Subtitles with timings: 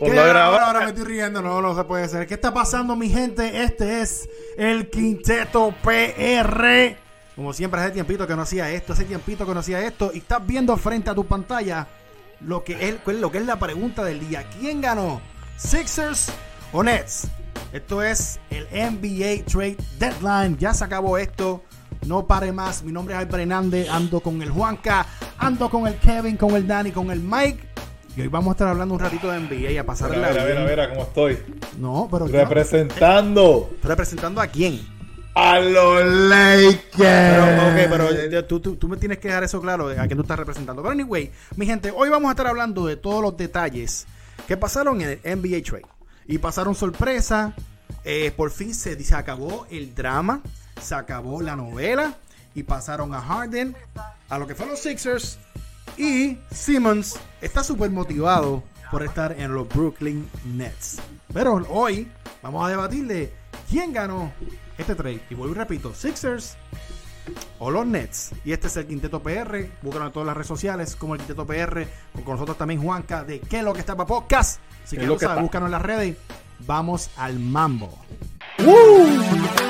[0.00, 2.26] Ahora me estoy riendo, no, no se puede ser.
[2.26, 3.62] ¿Qué está pasando, mi gente?
[3.62, 6.96] Este es el Quinteto PR.
[7.36, 10.10] Como siempre, hace tiempito que no hacía esto, hace tiempito que no hacía esto.
[10.12, 11.86] Y estás viendo frente a tu pantalla
[12.40, 14.44] lo que es, lo que es la pregunta del día.
[14.58, 15.20] ¿Quién ganó?
[15.56, 16.32] ¿Sixers
[16.72, 17.28] o Nets?
[17.72, 20.56] Esto es el NBA Trade Deadline.
[20.58, 21.62] Ya se acabó esto.
[22.06, 22.82] No pare más.
[22.82, 23.88] Mi nombre es Albert Hernández.
[23.88, 25.06] Ando con el Juanca.
[25.38, 27.73] Ando con el Kevin, con el Dani, con el Mike.
[28.16, 30.44] Y hoy vamos a estar hablando un ratito de NBA y a pasar Mira, mira,
[30.44, 31.38] mira, mira cómo estoy.
[31.78, 34.80] No, pero Representando representando a quién.
[35.34, 36.80] a los Lakers.
[36.96, 40.06] Pero, ok, pero eh, tú, tú- tú me tienes que dejar eso claro de a
[40.06, 40.80] quién tú estás representando.
[40.82, 44.06] Pero anyway, mi gente, hoy vamos a estar hablando de todos los detalles
[44.46, 45.86] que pasaron en el NBA Trade.
[46.28, 47.52] Y pasaron sorpresa.
[48.04, 50.40] eh, por fin se, se acabó el drama.
[50.80, 52.14] Se acabó la novela.
[52.54, 53.74] Y pasaron a Harden.
[54.28, 55.38] A lo que fueron los Sixers.
[55.96, 60.98] Y Simmons está súper motivado por estar en los Brooklyn Nets.
[61.32, 62.08] Pero hoy
[62.42, 63.32] vamos a debatir de
[63.68, 64.32] quién ganó
[64.78, 65.20] este trade.
[65.30, 66.56] Y vuelvo y repito, Sixers
[67.58, 68.32] o los Nets.
[68.44, 69.68] Y este es el Quinteto PR.
[69.82, 71.86] Búscalo en todas las redes sociales como el Quinteto PR.
[72.24, 74.60] Con nosotros también Juanca de ¿Qué es lo que está para podcast?
[74.84, 76.16] Así ¿Qué que lo que sabes, búscanos en las redes.
[76.60, 77.98] Vamos al mambo.
[78.58, 79.63] Sonando,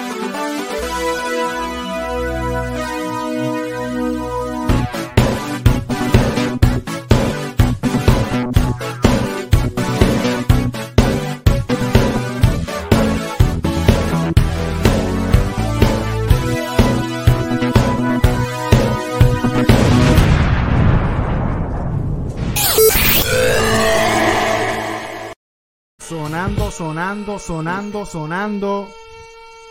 [26.75, 28.89] sonando, sonando, sonando.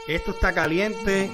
[0.08, 1.30] Esto está caliente.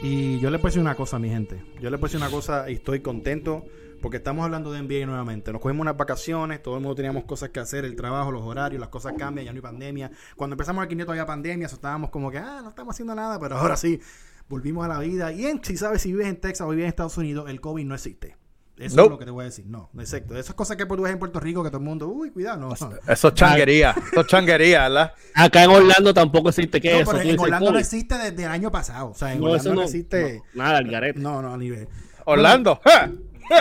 [0.00, 1.60] Y yo le puedo decir una cosa, mi gente.
[1.80, 3.64] Yo le puedo decir una cosa y estoy contento
[4.00, 5.52] porque estamos hablando de NBA nuevamente.
[5.52, 8.78] Nos cogimos unas vacaciones, todo el mundo teníamos cosas que hacer, el trabajo, los horarios,
[8.78, 10.10] las cosas cambian, ya no hay pandemia.
[10.36, 13.40] Cuando empezamos el quinteto había pandemia, so estábamos como que, ah, no estamos haciendo nada,
[13.40, 14.00] pero ahora sí,
[14.48, 15.32] volvimos a la vida.
[15.32, 17.84] Y en, si sabes, si vives en Texas o vives en Estados Unidos, el COVID
[17.84, 18.36] no existe.
[18.78, 19.06] Eso Nope.
[19.06, 19.66] es lo que te voy a decir.
[19.66, 20.36] No, exacto.
[20.36, 22.74] Esas cosas que tú ves en Puerto Rico que todo el mundo, uy, cuidado, no.
[23.08, 23.94] Eso es changuería.
[24.12, 25.12] Eso es changuería, ¿verdad?
[25.34, 27.10] Acá en Orlando tampoco existe que No, eso.
[27.12, 29.10] pero en Orlando no existe desde el año pasado.
[29.10, 30.42] O sea, en No, Orlando no, no, existe.
[30.54, 31.20] no, nada, el garete.
[31.20, 31.86] No, no, ni ve.
[32.24, 32.80] Orlando.
[32.84, 33.10] ¡ja!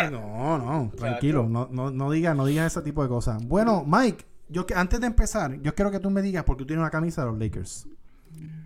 [0.09, 1.47] No, no, tranquilo.
[1.49, 3.45] No, no, no digas no digas ese tipo de cosas.
[3.45, 6.67] Bueno, Mike, yo que antes de empezar, yo quiero que tú me digas porque tú
[6.67, 7.87] tienes una camisa de los Lakers.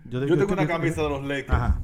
[0.08, 1.50] Yo tengo una camisa de los Lakers.
[1.50, 1.80] Ajá.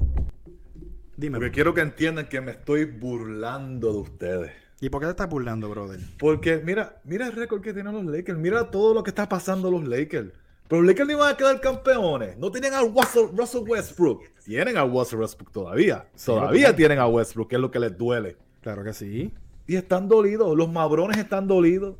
[1.15, 1.37] Dime.
[1.37, 4.51] Porque quiero que entiendan que me estoy burlando de ustedes.
[4.81, 5.99] ¿Y por qué te estás burlando, brother?
[6.19, 9.71] Porque mira, mira el récord que tienen los Lakers, mira todo lo que está pasando
[9.71, 10.31] los Lakers.
[10.67, 12.37] Pero los Lakers no iban a quedar campeones.
[12.37, 14.23] No tenían a Russell, Russell Westbrook.
[14.43, 16.05] Tienen a Russell Westbrook todavía.
[16.25, 18.37] todavía tienen a Westbrook, que es lo que les duele.
[18.61, 19.31] Claro que sí.
[19.67, 20.57] Y están dolidos.
[20.57, 21.95] Los mabrones están dolidos.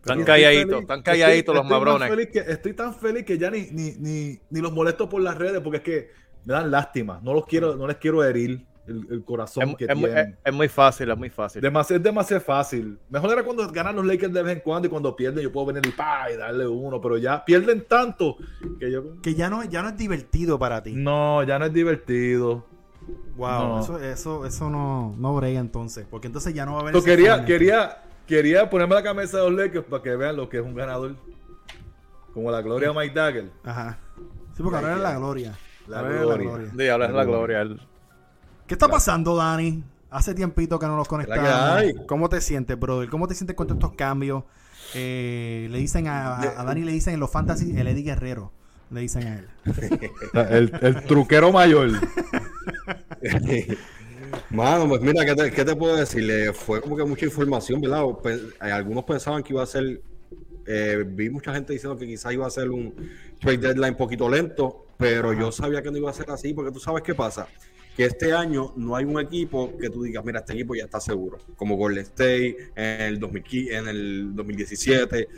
[0.00, 2.10] Están calladitos, están calladitos los Estoy- estoy tan mabrones.
[2.10, 5.38] feliz que- estoy tan feliz que ya ni, ni, ni, ni los molesto por las
[5.38, 6.10] redes porque es que
[6.44, 7.20] me dan lástima.
[7.22, 10.28] No los quiero, no les quiero herir el, el corazón Es, que es muy, tienen.
[10.32, 11.62] es- es muy fácil, es muy fácil.
[11.62, 12.98] Demasi- es demasiado fácil.
[13.08, 15.66] Mejor era cuando ganan los Lakers de vez en cuando y cuando pierden yo puedo
[15.66, 18.36] venir y, pa, y darle uno, pero ya pierden tanto
[18.78, 19.20] que yo...
[19.22, 20.92] Que ya no, ya no es divertido para ti.
[20.94, 22.66] No, ya no es divertido.
[23.36, 23.80] Wow, No.
[23.80, 26.06] eso, eso, eso no, no brega entonces.
[26.10, 27.02] Porque entonces ya no va a haber.
[27.02, 30.62] Quería, quería, quería ponerme la camisa de los Lakers para que vean lo que es
[30.64, 31.14] un ganador.
[32.32, 33.50] Como la gloria de Mike Dagger.
[33.64, 33.98] Ajá.
[34.56, 35.54] Sí, porque ahora es la gloria.
[35.86, 36.50] La es gloria.
[36.72, 37.68] De la gloria.
[38.66, 39.82] ¿Qué está pasando, Dani?
[40.10, 41.82] Hace tiempito que no nos conectamos.
[42.06, 43.08] ¿Cómo te sientes, brother?
[43.08, 44.44] ¿Cómo te sientes con todos estos cambios?
[44.94, 48.52] Eh, le dicen a, a- a Dani, le dicen en los fantasy el Eddie Guerrero.
[48.90, 49.48] Le dicen a él.
[50.34, 51.90] El, el truquero mayor.
[54.50, 56.52] Mano, pues mira, ¿qué te, qué te puedo decir?
[56.54, 58.04] Fue como que mucha información, ¿verdad?
[58.22, 60.00] Pe- eh, algunos pensaban que iba a ser,
[60.66, 62.94] eh, vi mucha gente diciendo que quizás iba a ser un
[63.40, 66.70] trade deadline un poquito lento, pero yo sabía que no iba a ser así, porque
[66.70, 67.46] tú sabes qué pasa,
[67.96, 71.00] que este año no hay un equipo que tú digas, mira, este equipo ya está
[71.00, 75.28] seguro, como Golden State en el, 2015, en el 2017.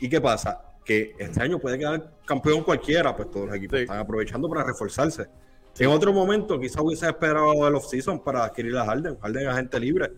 [0.00, 0.60] ¿Y qué pasa?
[0.84, 3.82] Que este año puede quedar campeón cualquiera, pues todos los equipos Sí.
[3.84, 5.26] están aprovechando para reforzarse.
[5.78, 9.18] En otro momento, quizás hubiese esperado el off-season para adquirir a Harden.
[9.18, 10.12] Harden es agente libre.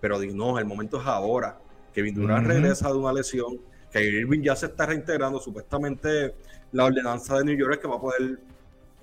[0.00, 1.58] Pero di, no, el momento es ahora.
[1.94, 2.54] Kevin Durant Ujú.
[2.54, 3.60] regresa de una lesión.
[3.90, 5.38] Que Irving ya se está reintegrando.
[5.40, 6.34] Supuestamente
[6.72, 8.38] la ordenanza de New York es que va a poder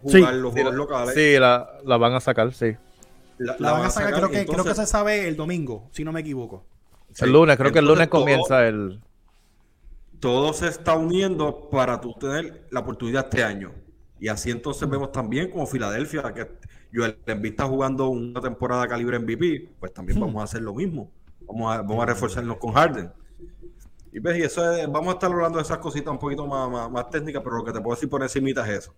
[0.01, 0.39] jugar Sí.
[0.39, 1.13] los juegos la, locales.
[1.15, 2.75] sí, la, la van a sacar, sí.
[3.39, 6.11] La, La van a sacar, creo, que, creo que se sabe el domingo, si no
[6.11, 6.65] me equivoco.
[7.13, 7.25] Sí.
[7.25, 8.99] El lunes, creo que el lunes todo- comienza el.
[10.19, 13.71] todo se está uniendo para tú tener la oportunidad este año.
[14.19, 16.47] Y así entonces vemos también como Filadelfia, que
[16.93, 21.11] Joel Embiid está jugando una temporada calibre MVP, pues también vamos a hacer lo mismo.
[21.41, 23.11] Vamos a, vamos a reforzarnos con Harden.
[24.17, 26.89] Y ves, y eso es- vamos a estar hablando de esas cositas un poquito más,
[26.89, 28.93] más, técnicas, pero lo que te puedo decir por encima es eso.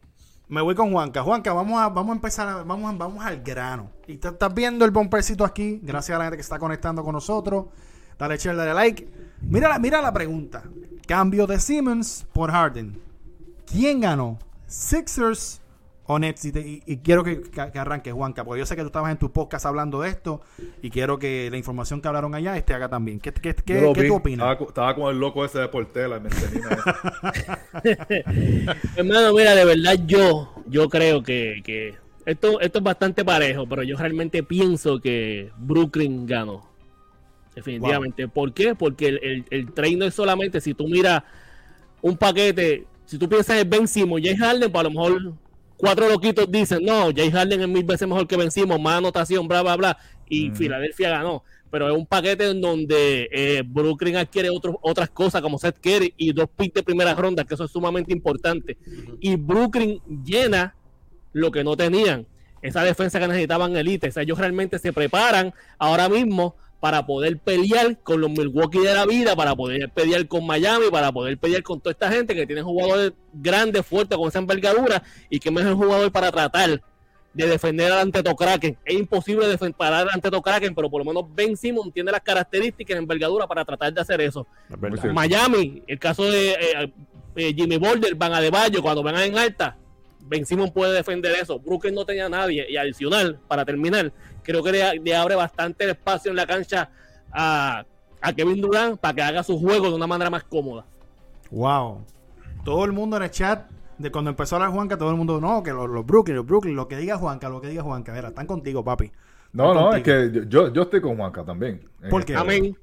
[0.48, 1.22] Me voy con Juanca.
[1.24, 3.92] Juanca, vamos a, vamos a empezar, vamos, vamos al grano.
[4.08, 5.82] Y estás viendo el bumpercito aquí.
[5.84, 7.66] Gracias a la gente que está conectando con nosotros.
[8.18, 9.10] Dale share, dale like.
[9.42, 10.64] Mira, la- mira la pregunta.
[11.06, 12.98] Cambio de Simmons por Harden.
[13.70, 14.40] ¿Quién ganó?
[14.68, 15.59] ¿Sixers
[16.12, 16.44] o Nets?
[16.46, 18.88] Y, te- y- y quiero que, que, que arranque, Juanca, porque yo sé que tú
[18.88, 20.42] estabas en tu podcast hablando de esto
[20.82, 23.20] y quiero que la información que hablaron allá esté acá también.
[23.20, 24.52] ¿Qué, qué, qué- qué tú opinas?
[24.52, 26.20] Estaba, estaba con el loco ese de Portela.
[28.96, 31.96] Hermano, mira, de verdad yo, yo creo que, que
[32.26, 36.68] esto, esto es bastante parejo, pero yo realmente pienso que Brooklyn ganó.
[37.56, 38.28] Definitivamente.
[38.28, 38.76] ¿Por qué?
[38.76, 41.24] Porque el, el, el trade no es solamente si tú miras
[42.02, 45.34] un paquete, si tú piensas en Ben Simmons, Jay Harden, pues a lo mejor
[45.80, 49.48] cuatro loquitos dicen, no, Jay Harden es mil veces mejor que Ben Simmons, más anotación,
[49.48, 49.98] bla, bla, bla,
[50.30, 50.52] y.
[50.52, 51.44] Filadelfia ganó.
[51.72, 56.14] Pero es un paquete en donde eh, Brooklyn adquiere otros- otras cosas como Seth Curry
[56.18, 58.78] y dos picks de primera ronda, que eso es sumamente importante.
[59.20, 60.76] Y Brooklyn llena
[61.32, 62.26] lo que no tenían.
[62.62, 64.10] Esa defensa que necesitaban elite.
[64.10, 68.94] O sea, ellos realmente se preparan ahora mismo para poder pelear con los Milwaukee de
[68.94, 72.46] la vida, para poder pelear con Miami, para poder pelear con toda esta gente que
[72.46, 76.82] tiene jugadores grandes, fuertes, con esa envergadura y que mejor jugador para tratar
[77.34, 78.80] de defender al Antetokounmpo.
[78.86, 79.46] Es imposible
[79.78, 83.66] parar al Antetokounmpo, pero por lo menos Ben Simmons tiene las características de envergadura para
[83.66, 84.48] tratar de hacer eso.
[84.70, 85.14] Es.
[85.14, 86.94] Miami, el caso de eh,
[87.36, 89.78] eh, Jimmy Boulder, Van Adebayo, cuando vengan en alta,
[90.30, 91.60] Ben Simmons puede defender eso.
[91.60, 92.66] Brooklyn no tenía a nadie.
[92.70, 94.12] Y adicional, para terminar,
[94.50, 96.90] creo que le, le abre bastante el espacio en la cancha
[97.32, 97.86] a,
[98.22, 100.86] a Kevin Durant para que haga su juego de una manera más cómoda.
[101.52, 102.06] Wow.
[102.64, 105.40] Todo el mundo en el chat, de cuando empezó a hablar Juanca, todo el mundo,
[105.40, 108.12] no, que los, los Brooklyn, los Brooklyn, lo que diga Juanca, lo que diga Juanca.
[108.14, 109.12] Mira, están contigo, papi.
[109.52, 110.44] No, Están no, es contigo.
[110.44, 111.82] que yo, yo estoy con Juanca también.
[112.10, 112.36] ¿Por Eh, qué?
[112.36, 112.78] Amén.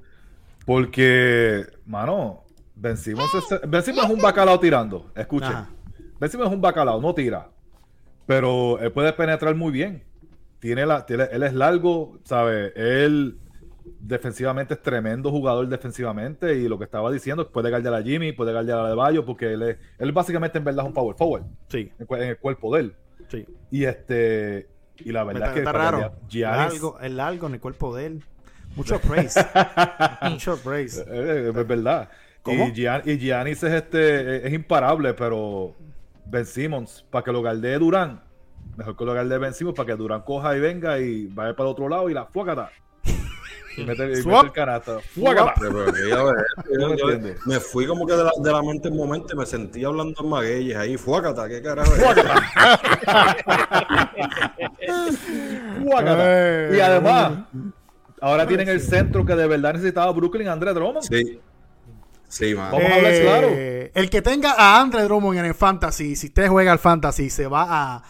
[0.64, 5.10] Porque, mano, es, Ben Simmons es un bacalao tirando.
[5.14, 5.48] Escuchen.
[5.52, 5.68] Ajá.
[6.18, 7.48] Ben Simmons es un bacalao, no tira.
[8.26, 10.02] Pero él puede penetrar muy bien.
[10.58, 12.72] Tiene la, tiene- él es largo, ¿sabe?
[12.76, 13.38] Él
[14.00, 16.54] defensivamente es tremendo jugador defensivamente.
[16.58, 19.52] Y lo que estaba diciendo, puede guardar a Jimmy, puede guardar a De Bayo, porque
[19.52, 22.80] él es, él básicamente en verdad es un power forward Sí, en, el cuerpo de
[22.82, 22.94] él.
[23.28, 23.44] sí.
[23.70, 24.68] Y este,
[24.98, 26.12] y la verdad Está, es que está raro.
[26.28, 28.24] Giannis- Largo, el largo en el cuerpo de él.
[28.76, 29.40] Mucho praise.
[30.30, 31.04] Mucho praise.
[31.08, 32.08] Eh, es verdad.
[32.42, 32.66] ¿Cómo?
[32.68, 35.74] Y, Gian- y Giannis es este es imparable, pero
[36.26, 38.20] Ben Simmons, para que lo galdee Durán,
[38.76, 41.68] mejor que lo galdee Ben Simmons para que Durán coja y venga y vaya para
[41.68, 42.70] el otro lado y la fuácata.
[43.78, 44.46] Y mete, y mete Swap.
[44.46, 45.00] el canasto.
[45.14, 45.52] Fuácata.
[47.46, 50.14] Me fui como que de la, de la mente en momento y me sentí hablando
[50.22, 50.96] en magueyes ahí.
[50.96, 52.02] Fuácata, ¿qué carajo es?
[52.02, 52.40] Fuácata.
[56.18, 57.32] Eh, Y además,
[58.20, 61.02] ahora tienen el centro que de verdad necesitaba Brooklyn, André Drummond.
[61.02, 61.40] Sí.
[62.28, 62.70] Sí, man.
[62.72, 63.48] Vamos a hablar claro.
[63.52, 67.30] Eh, El que tenga a Andre Drummond en el Fantasy, si usted juega al Fantasy,
[67.30, 68.02] se va a,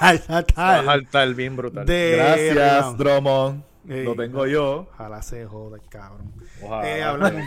[0.18, 1.86] saltar Va a saltar bien brutal.
[1.86, 2.96] de Gracias.
[2.98, 3.62] Drummond.
[3.84, 4.88] Lo tengo yo.
[4.94, 6.32] Ojalá se joda el cabrón.
[6.62, 6.88] Ojalá.
[6.88, 7.42] Eh, hablamos.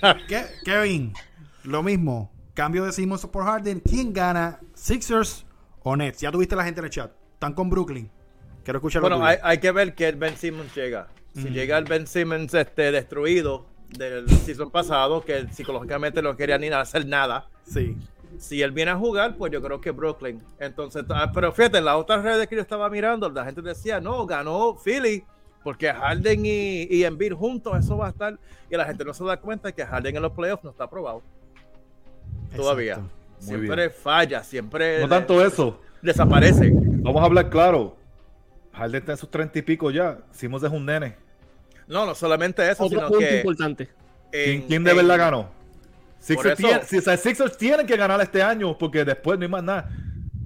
[0.28, 1.12] Ke- Kevin,
[1.64, 2.32] lo mismo.
[2.54, 3.80] Cambio de Simmons por Harden.
[3.80, 4.60] ¿Quién gana?
[4.74, 5.44] ¿Sixers
[5.82, 6.20] o Nets?
[6.20, 7.10] Ya tuviste la gente en el chat.
[7.34, 8.10] Están con Brooklyn.
[8.64, 11.08] Quiero escuchar lo Bueno, hay, hay que ver que el Ben Simmons llega.
[11.34, 13.66] Si llega el Ben Simmons este, destruido
[13.96, 17.48] del season pasado, que psicológicamente no quería ni hacer nada.
[17.64, 17.96] Sí.
[18.38, 20.42] Si él viene a jugar, pues yo creo que Brooklyn.
[20.58, 24.00] Entonces, ah, pero fíjate, en las otras redes que yo estaba mirando, la gente decía,
[24.00, 25.24] no, ganó Philly,
[25.64, 28.38] porque Harden y, y Embiid juntos, eso va a estar.
[28.70, 31.22] Y la gente no se da cuenta que Harden en los playoffs no está aprobado
[32.54, 32.94] todavía.
[32.94, 33.14] Exacto.
[33.38, 35.80] Siempre falla, siempre No tanto eso.
[36.02, 36.70] desaparece.
[36.72, 37.96] Vamos a hablar claro.
[38.72, 40.18] Harden está en sus treinta y pico ya.
[40.32, 41.16] Simmons es un nene.
[41.88, 43.36] No, no solamente eso, Otro sino punto que.
[43.38, 43.88] importante.
[44.30, 45.50] ¿Quién, en- quién de en- verdad ganó?
[46.20, 49.44] Sixers, eso- tiene- si- o sea, Sixers tienen que ganar este año porque después no
[49.44, 49.88] hay más nada.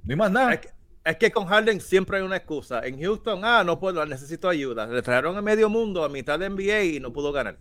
[0.05, 0.55] No hay más nada.
[0.55, 0.69] Es que,
[1.05, 2.81] es que con Harden siempre hay una excusa.
[2.87, 4.87] En Houston, ah, no puedo, necesito ayuda.
[4.87, 7.57] Le trajeron a medio mundo a mitad de NBA y no pudo ganar.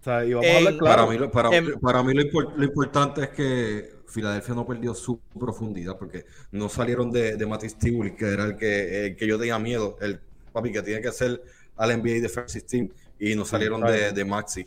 [0.00, 0.96] O sea, y vamos a en- hablar claro.
[1.06, 4.92] Para mí, lo, para, para mí lo, impor- lo importante es que Filadelfia no perdió
[4.94, 7.76] su profundidad porque no salieron de, de Matisse
[8.18, 10.20] que era el que, el que yo tenía miedo, el
[10.52, 11.40] papi que tiene que ser
[11.76, 12.88] al NBA Defensive Team,
[13.30, 14.66] y no salieron de, de Maxi.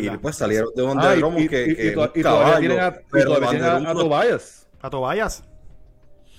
[0.00, 2.22] Y después salieron de donde Ah, y, Drummond, y- que, y- que y un y
[2.22, 4.68] caballo, tienen a, y pero todavía Van tienen a- der Tobias.
[4.82, 5.44] A Tobayas.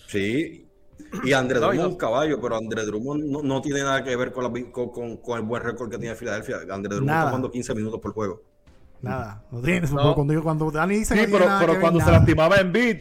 [0.08, 0.68] Sí.
[1.24, 3.82] Y André No, y Drummond no- es un caballo, pero André Drummond no, no tiene
[3.82, 6.58] nada que ver con, la, con, con- con el buen récord que tiene Filadelfia.
[6.70, 7.20] André Drummond Nada.
[7.22, 8.44] está jugando 15 minutos por juego.
[9.02, 9.44] Nada.
[9.52, 10.14] No tiene, No.
[10.14, 12.18] Cuando, cuando Dani dice Sí, tiene pero, pero que ver, cuando se nada.
[12.20, 12.98] lastimaba en beat,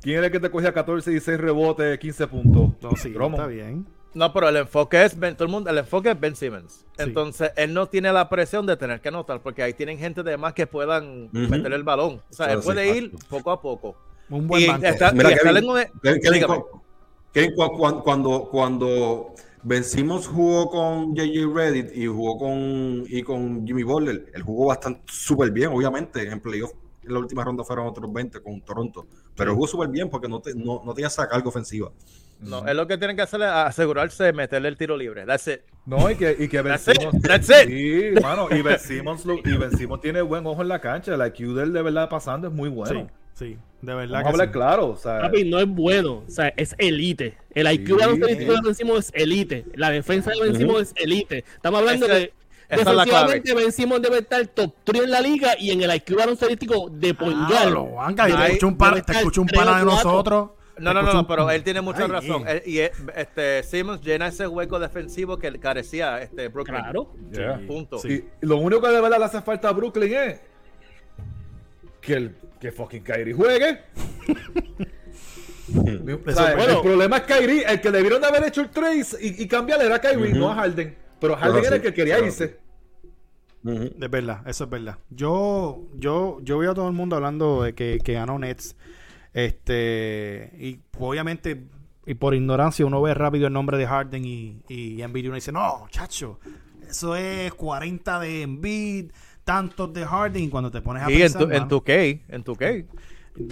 [0.00, 2.70] ¿quién era el que te cogía 14 y 6 rebotes, 15 puntos?
[2.80, 3.34] No, sí, Drummond.
[3.34, 3.86] está bien.
[4.18, 6.84] No, pero el enfoque es Ben, todo el mundo, el enfoque es Ben Simmons.
[6.96, 10.36] Entonces, él no tiene la presión de tener que anotar, porque ahí tienen gente de
[10.36, 12.20] más que puedan meter el balón.
[12.28, 13.96] O sea, él sí, puede ir poco a poco.
[14.28, 14.86] Un buen Y banco.
[14.86, 16.56] está, Mira, y Kevin, en un- Kevin, Kevin, dígame.
[16.56, 16.82] cu-
[17.32, 23.64] Kevin, cu- cu- cuando, cuando vencimos jugó con JJ Reddit y jugó con, y con
[23.64, 26.72] Jimmy Butler, él jugó bastante súper bien, obviamente, en playoff.
[27.04, 29.06] En la última ronda fueron otros 20 con Toronto,
[29.36, 31.90] pero jugó súper bien porque no, te, no, no tenía esa carga ofensiva.
[32.40, 35.24] No, es lo que tienen que hacer es asegurarse de meterle el tiro libre.
[35.26, 35.60] That's it.
[35.86, 37.00] No, y que, y que Ben That's it.
[37.02, 37.68] Simmons- That's it.
[37.68, 41.14] Sí, mano, y Ben Simmons, lo- y Ben Simmons tiene buen ojo en la cancha.
[41.14, 43.08] El IQ de él de verdad pasando es muy bueno.
[43.34, 44.52] Sí, sí, de verdad Vamos a que hablar sí.
[44.52, 44.86] claro.
[44.90, 47.36] O sea, Papi, no es bueno, o sea, es elite.
[47.54, 47.92] El IQ Sí.
[47.92, 49.64] de los baloncesto de Ben Simmons es elite.
[49.74, 51.38] La defensa de Ben Simmons es elite.
[51.56, 52.20] Estamos hablando Ese- de
[52.70, 56.14] la defensivamente Ben Simmons debe estar top 3 en la liga y en el IQ
[56.16, 57.74] baloncesto de Pongal.
[57.98, 60.50] Ah, te escucho un pana, debe te escucho un pana de nosotros.
[60.80, 62.46] No, no, no, no, pero él tiene mucha Ay, razón.
[62.46, 62.62] eh.
[62.64, 66.76] Él- y eh, este Simmons llena ese hueco defensivo que carecía este Brooklyn.
[66.80, 67.14] Claro.
[67.32, 67.60] yeah.
[67.66, 68.00] Punto.
[68.08, 70.40] Y lo único que de verdad le hace falta a Brooklyn es
[72.00, 73.80] que el que fucking Kyrie juegue.
[75.70, 76.76] O sea, bueno.
[76.76, 79.84] el problema es Kyrie, el que debieron de haber hecho el trace y, y cambiarle
[79.84, 80.96] era Kyrie, no a Harden.
[81.20, 82.56] Pero Harden Pero era el que quería irse.
[83.66, 84.96] Es verdad, eso es verdad.
[85.10, 88.76] Yo, yo, yo veo a todo el mundo hablando de que, que ganó Nets.
[89.38, 91.62] Este, y obviamente,
[92.06, 95.36] y por ignorancia, uno ve rápido el nombre de Harden y, y Embiid y uno
[95.36, 96.40] dice, no, chacho,
[96.88, 99.12] eso es 40 de Embiid,
[99.44, 100.42] tantos de Harden.
[100.42, 102.66] Y cuando te pones a Y en pensar, tu, en tu K, en tu K.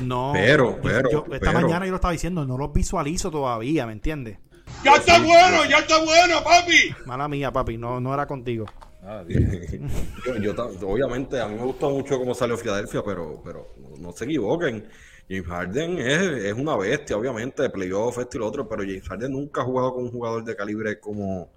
[0.02, 1.52] no, Pero, yo- pero, yo esta pero.
[1.52, 4.38] mañana yo lo estaba diciendo, no los visualizo todavía, ¿me entiendes?
[4.82, 6.96] Ya está bueno, ya está bueno, papi.
[7.06, 8.66] Mala mía, papi, no, no era contigo.
[9.04, 9.22] Ah,
[10.40, 10.52] yo,
[10.82, 13.68] obviamente, a mí me gusta mucho cómo salió Filadelfia, pero, pero
[14.00, 14.88] no se equivoquen.
[15.28, 19.08] James Harden es, es una bestia, obviamente, de playoff, esto y lo otro, pero James
[19.08, 21.48] Harden nunca ha jugado con un jugador de calibre como,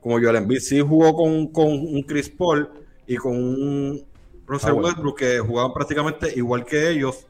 [0.00, 0.60] como Joel Embiid.
[0.60, 2.70] Sí jugó con, con un Chris Paul
[3.06, 4.04] y con un
[4.46, 4.72] Russell.
[4.72, 7.26] Westbrook que jugaban prácticamente igual que ellos.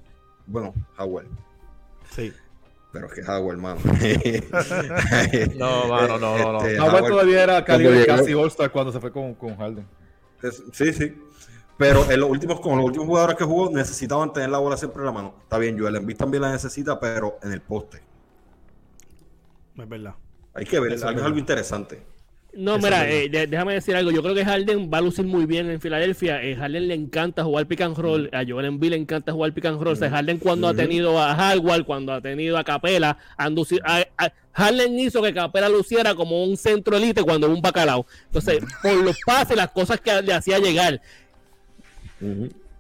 [0.47, 1.27] Bueno, Howard.
[2.15, 2.33] Sí.
[2.93, 3.81] Pero es que Howard, mano.
[5.57, 6.59] No, mano, no, no, no.
[6.67, 9.87] Este, Howard Howard- todavía era calibre casi All-Star cuando se fue con, con Harden.
[10.43, 11.15] Es- sí, sí.
[11.83, 15.01] Pero en los últimos, con los últimos jugadores que jugó, necesitaban tener la bola siempre
[15.01, 15.35] en la mano.
[15.43, 18.01] Está bien, Joel Embiid también la necesita, pero en el poste.
[19.79, 20.15] Es verdad.
[20.55, 21.37] Hay que ver, es es algo verdad.
[21.37, 22.03] interesante.
[22.55, 24.11] No, Eso mira, eh, déjame decir algo.
[24.11, 26.43] Yo creo que Harden va a lucir muy bien en Filadelfia.
[26.43, 28.29] Eh, Harden le encanta jugar pick and roll.
[28.35, 29.95] A Joel Embiid le encanta jugar pick and roll.
[29.95, 33.81] O sea, Harden cuando ha tenido a Hardware, cuando ha tenido a Capela, han luci-
[33.83, 38.05] a- a- Harden hizo que Capela luciera como un centro elite cuando era un bacalao.
[38.27, 41.01] Entonces, por los pases, las cosas que le hacía llegar.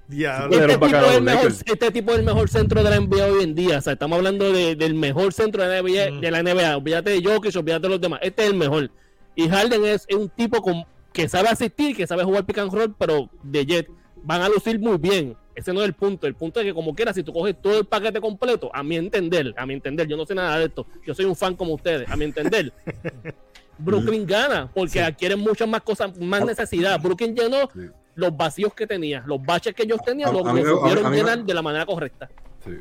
[0.08, 0.50] Diablo.
[0.52, 1.62] Este un tipo, bacalao es el mejor, Lakers.
[1.66, 3.78] este tipo es el mejor centro de la NBA hoy en día.
[3.78, 6.76] O sea, estamos hablando de- del mejor centro de la, NBA, de la NBA.
[6.76, 8.20] Olvídate de Jokic, olvídate de los demás.
[8.22, 8.90] Este es el mejor.
[9.34, 12.72] Y Harden es, es un tipo con, que sabe asistir, que sabe jugar pick and
[12.72, 13.88] roll, pero de jet.
[14.24, 15.34] Van a lucir muy bien.
[15.54, 16.26] Ese no es el punto.
[16.26, 18.96] El punto es que como quiera, si tú coges todo el paquete completo, a mi
[18.96, 20.86] entender, a mi entender, yo no sé nada de esto.
[21.06, 22.72] Yo soy un fan como ustedes, a mi entender.
[23.78, 27.00] Brooklyn gana porque adquieren muchas más cosas, más necesidad.
[27.00, 27.80] Brooklyn llenó Sí.
[28.14, 31.44] Los vacíos que tenía, los baches que ellos tenían, A- los a supieron me- llenar
[31.44, 32.28] de la manera correcta.
[32.64, 32.72] Sí.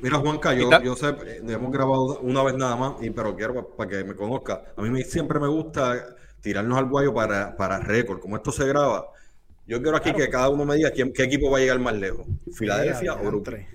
[0.00, 3.68] Mira, Juanca, yo, yo sé, eh, hemos grabado una vez nada más, y, pero quiero
[3.68, 4.62] para que me conozca.
[4.76, 8.20] A mí me- siempre me gusta tirarnos al guayo para, para récord.
[8.20, 9.06] Como esto se graba,
[9.66, 11.94] yo quiero aquí que cada uno me diga quién, qué equipo va a llegar más
[11.94, 12.26] lejos.
[12.52, 13.66] ¿Filadelfia o Brooklyn?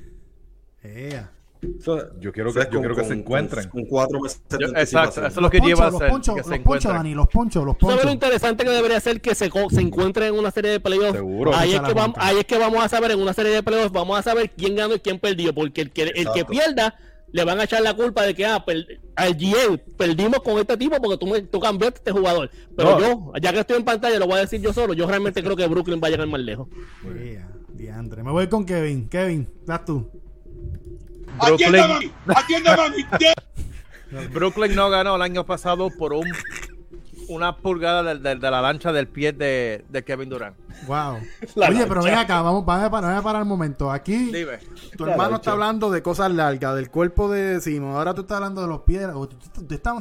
[1.61, 3.67] Yo quiero que- es yo quiero que se encuentren.
[3.69, 4.41] Con, cuatro meses
[4.75, 6.93] exacto, eso es lo Los que ponchos, lleva a los ser ponchos, los ponchos.
[6.93, 8.13] Dani, los ponchos, los ¿Sabes lo ponchos.
[8.13, 11.13] interesante que debería ser que se, se encuentren en una serie de playoffs?
[11.17, 11.53] Seguro.
[11.53, 13.91] Ahí es, que vamos, ahí es que vamos a saber en una serie de playoffs,
[13.91, 16.95] vamos a saber quién ganó y quién perdió, porque el que, el que pierda
[17.31, 20.77] le van a echar la culpa de que ah, per- al GM perdimos con este
[20.77, 22.49] tipo porque tú, me- tú cambiaste este jugador.
[22.75, 22.99] Pero No.
[22.99, 24.93] yo, ya que estoy en pantalla, lo voy a decir yo solo.
[24.93, 26.67] Yo realmente creo que Brooklyn va a llegar más lejos.
[27.21, 28.23] Ea, diantre.
[28.23, 29.09] Me voy con Kevin.
[29.09, 30.09] Kevin, das tú.
[31.45, 32.11] Brooklyn, mami.
[32.75, 34.27] Mami.
[34.33, 36.25] Brooklyn no ganó el año pasado por un
[37.27, 40.57] una pulgada del- del- de, la lancha del pie de, de Kevin Durant.
[40.87, 41.19] Wow.
[41.53, 42.09] La Oye, pero lancha.
[42.09, 43.91] ven acá, vamos, vamos a parar, vamos a parar un momento.
[43.91, 44.57] Aquí Dime.
[44.97, 45.35] tu La hermano lancha.
[45.41, 47.95] está hablando de cosas largas, del cuerpo de Simon.
[47.95, 49.05] Ahora tú estás hablando de los pies.
[49.13, 49.93] o Tú, tú- tú estás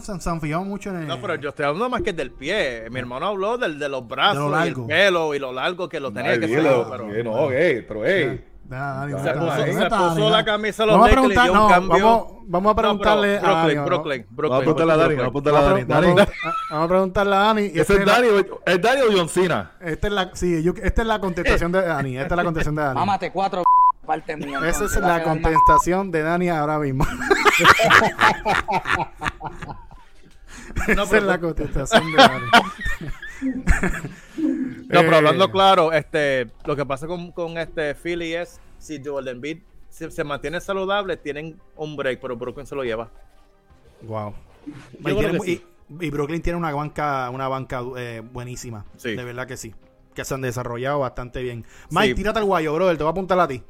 [0.65, 1.07] mucho en el.
[1.07, 2.87] No, pero yo estoy hablando más que del pie.
[2.91, 4.87] Mi hermano habló del, de los brazos, De lo y el largo.
[4.87, 6.63] pelo y lo largo que lo tenía Ay, que ser.
[6.63, 7.23] Pero...
[7.25, 8.43] no, ey, pero hey.
[8.69, 11.69] Se puso- ¿Dónde se puso la camisa de los Vamos a le dio un no,
[11.69, 12.05] cambio.
[12.05, 13.75] vamos, vamos a preguntarle No, a Dani.
[13.77, 14.69] Brooklyn, Brooklyn, Vamos a Brooklyn.
[14.69, 15.85] apuntarle a Dani, vamos a apuntarle a Dani.
[15.85, 16.07] Vamos a Dani.
[16.15, 16.29] preguntar-
[16.71, 17.63] vamos a preguntarle a Dani.
[17.63, 19.71] y ¿Ese esta es Dani, o- ¿es Dani o John Cena?
[19.81, 22.19] Esta es la, sí, yo- esta es la contestación de Dani.
[22.19, 22.95] Esta es la contestación de Dani.
[22.99, 23.63] Mámate cuatro
[24.07, 24.61] parte mía.
[24.67, 27.07] Esa es a la contestación de Dani ahora mismo.
[30.89, 32.45] Esa es la contestación de Dani.
[34.89, 39.03] No, pero hablando Eh, claro, este, lo que pasa con, con este Philly es si
[39.05, 39.59] Joel Embiid
[39.91, 43.11] se, se mantiene saludable, tienen un break, pero Brooklyn se lo lleva.
[44.03, 44.33] Wow.
[44.67, 45.65] Yo Y, creo tiene- que sí.
[46.01, 48.85] y- y Brooklyn tiene una banca, una banca eh, buenísima.
[48.97, 49.15] Sí.
[49.17, 49.75] De verdad que sí.
[50.15, 51.65] Que se han desarrollado bastante bien.
[51.91, 52.15] Mike, Sí.
[52.15, 52.97] tírate al guayo, brother.
[52.97, 53.63] Te voy a apuntar a ti.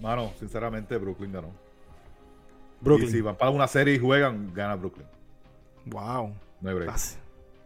[0.00, 1.48] Mano, sinceramente, Brooklyn ganó.
[2.80, 3.08] Brooklyn.
[3.08, 5.06] Y si van para una serie y juegan, gana Brooklyn.
[5.86, 6.32] Wow.
[6.60, 6.90] No hay break.
[6.90, 7.16] Así,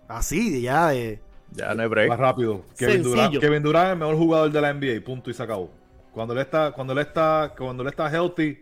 [0.08, 1.20] así ya de.
[1.54, 2.08] Ya no hay break.
[2.08, 2.64] Más rápido.
[2.78, 3.02] Kevin.
[3.02, 5.04] Durant, Kevin Durant es el mejor jugador de la NBA.
[5.04, 5.70] Punto y se acabó.
[6.12, 8.58] Cuando él está, cuando él está, cuando él está healthy,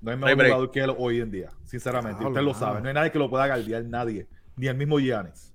[0.00, 1.50] no hay No hay mejor jugador que él hoy en día.
[1.64, 2.22] Sinceramente.
[2.22, 2.80] Y usted lo sabe.
[2.80, 4.26] No hay nadie que lo pueda guardiar, nadie.
[4.56, 5.54] Ni el mismo Giannis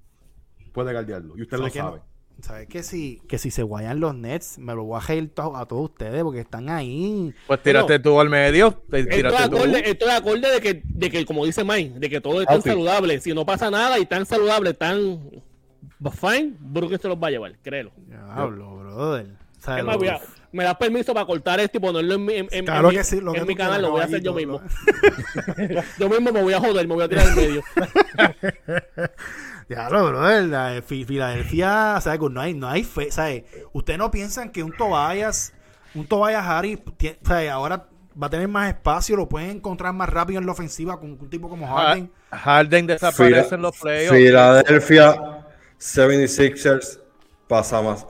[0.73, 1.37] puede guardiarlo.
[1.37, 2.01] Y usted lo sabe.
[2.41, 5.55] ¿Sabes que si, que si se guayan los Nets, me lo voy a reír to-
[5.55, 7.31] a todos ustedes porque están ahí.
[7.45, 11.63] Pues tírate tú al medio, Estoy acorde, estoy acorde de que, de que, como dice
[11.63, 13.19] Mike, de que todo es tan saludable.
[13.19, 15.19] Si no pasa nada y tan saludable, tan
[16.19, 17.91] fine, Brooklyn se los va a llevar, créelo.
[18.07, 19.25] Diablo, brother.
[19.59, 20.19] O sea, Es más, lo- voy a-
[20.53, 22.97] me das permiso para cortar esto y ponerlo en mi, en, en- Claro en que
[22.99, 24.59] mi- sí, lo que en tú mi canal, lo voy a hacer yo mismo.
[25.99, 27.63] Yo mismo me voy a joder, me voy a tirar en medio.
[29.69, 30.43] Diablo, brother.
[30.45, 32.19] La de Fi- Filadelfia, ¿sabes?
[32.29, 33.43] No hay, no hay fe, ¿sabes?
[33.73, 35.53] Ustedes no piensan que un Tobias,
[35.95, 36.79] un Tobias Harris,
[37.23, 37.49] ¿sabes?
[37.49, 37.87] Ahora
[38.21, 41.29] va a tener más espacio, lo pueden encontrar más rápido en la ofensiva con un
[41.29, 42.11] tipo como Harden.
[42.31, 44.17] Ha- Harden desaparece en los playoffs.
[44.17, 45.40] Philadelphia
[45.81, 46.99] 76ers
[47.47, 48.05] pasa más.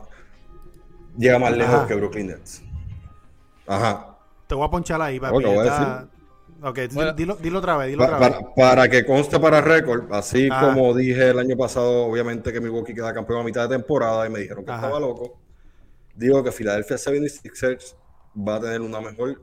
[1.18, 1.88] Llega más lejos Ajá.
[1.88, 2.62] que Brooklyn Nets.
[3.66, 4.18] Ajá.
[4.48, 5.38] Te voy a ponchar ahí, papi.
[5.38, 6.08] Ok, voy a Está-
[6.64, 7.14] Ok, Bueno.
[7.14, 8.38] dilo, dilo otra vez, dilo Pa- otra vez.
[8.38, 12.94] para, para que conste para récord, así como dije el año pasado, obviamente que Milwaukee
[12.94, 14.82] queda campeón a mitad de temporada y me dijeron que Ajá.
[14.88, 15.40] estaba loco.
[16.14, 17.96] Digo que Philadelphia 76ers
[18.38, 19.42] va a tener una mejor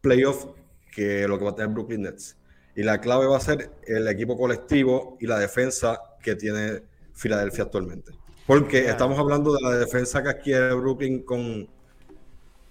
[0.00, 0.46] playoff
[0.92, 2.36] que lo que va a tener Brooklyn Nets.
[2.74, 6.82] Y la clave va a ser el equipo colectivo y la defensa que tiene
[7.16, 8.12] Filadelfia actualmente.
[8.46, 11.68] Porque estamos hablando de la defensa que adquiere Brooklyn con,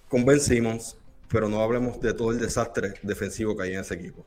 [0.08, 0.96] con Ben Simmons,
[1.28, 4.24] pero no hablemos de todo el desastre defensivo que hay en ese equipo.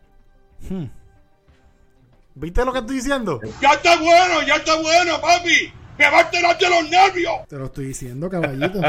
[2.36, 3.40] ¿Viste lo que estoy diciendo?
[3.62, 5.74] Ya está bueno, ya está bueno, papi.
[5.98, 7.48] Me va a enterar de los nervios.
[7.48, 8.80] Te lo estoy diciendo, caballito.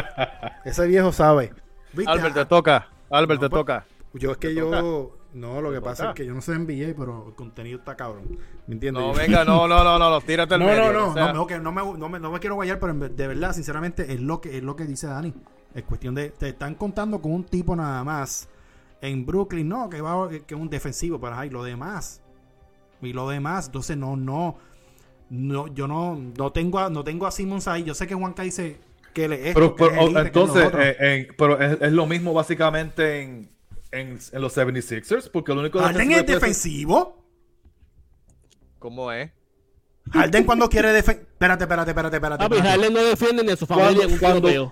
[0.64, 1.52] Ese viejo sabe.
[1.92, 2.10] ¿Viste?
[2.10, 2.88] Albert, te toca.
[3.10, 3.86] Albert, No, te pues, toca.
[4.12, 4.70] Yo es que ¿Te yo.
[4.70, 4.82] toca?
[5.32, 6.10] No, lo que ¿Te pasa toca?
[6.10, 8.24] es que yo no sé NBA, pero el contenido está cabrón.
[8.66, 9.02] ¿Me entiendes?
[9.02, 10.92] No, venga, no, no, no, no, tírate al No, medio.
[10.92, 13.26] no, no, no, no, que no, me, no, me, no me quiero guayar, pero de
[13.28, 15.32] verdad, sinceramente, es lo que es lo que dice Dani.
[15.74, 16.30] Es cuestión de.
[16.30, 18.48] Te están contando con un tipo nada más.
[19.00, 22.20] En Brooklyn, no, que va que es un defensivo, pero hay lo demás.
[23.00, 24.56] Y lo demás, entonces no, no.
[25.30, 27.84] No, yo no, no tengo a, no tengo a Simmons ahí.
[27.84, 28.80] Yo sé que Juanca dice
[29.14, 32.34] que él es Pero, pero, elite, que entonces, eh, en- pero es, es lo mismo
[32.34, 33.50] básicamente en,
[33.92, 37.24] en, en los 76ers, porque lo único Harden es que puede ser- defensivo.
[38.78, 39.30] ¿Cómo es?
[40.12, 41.26] Harden cuando quiere defender.
[41.32, 42.42] Espérate, espérate, espérate, espérate.
[42.48, 42.56] Papi.
[42.60, 44.18] Harden no defiende ni a su familia Cuando, en un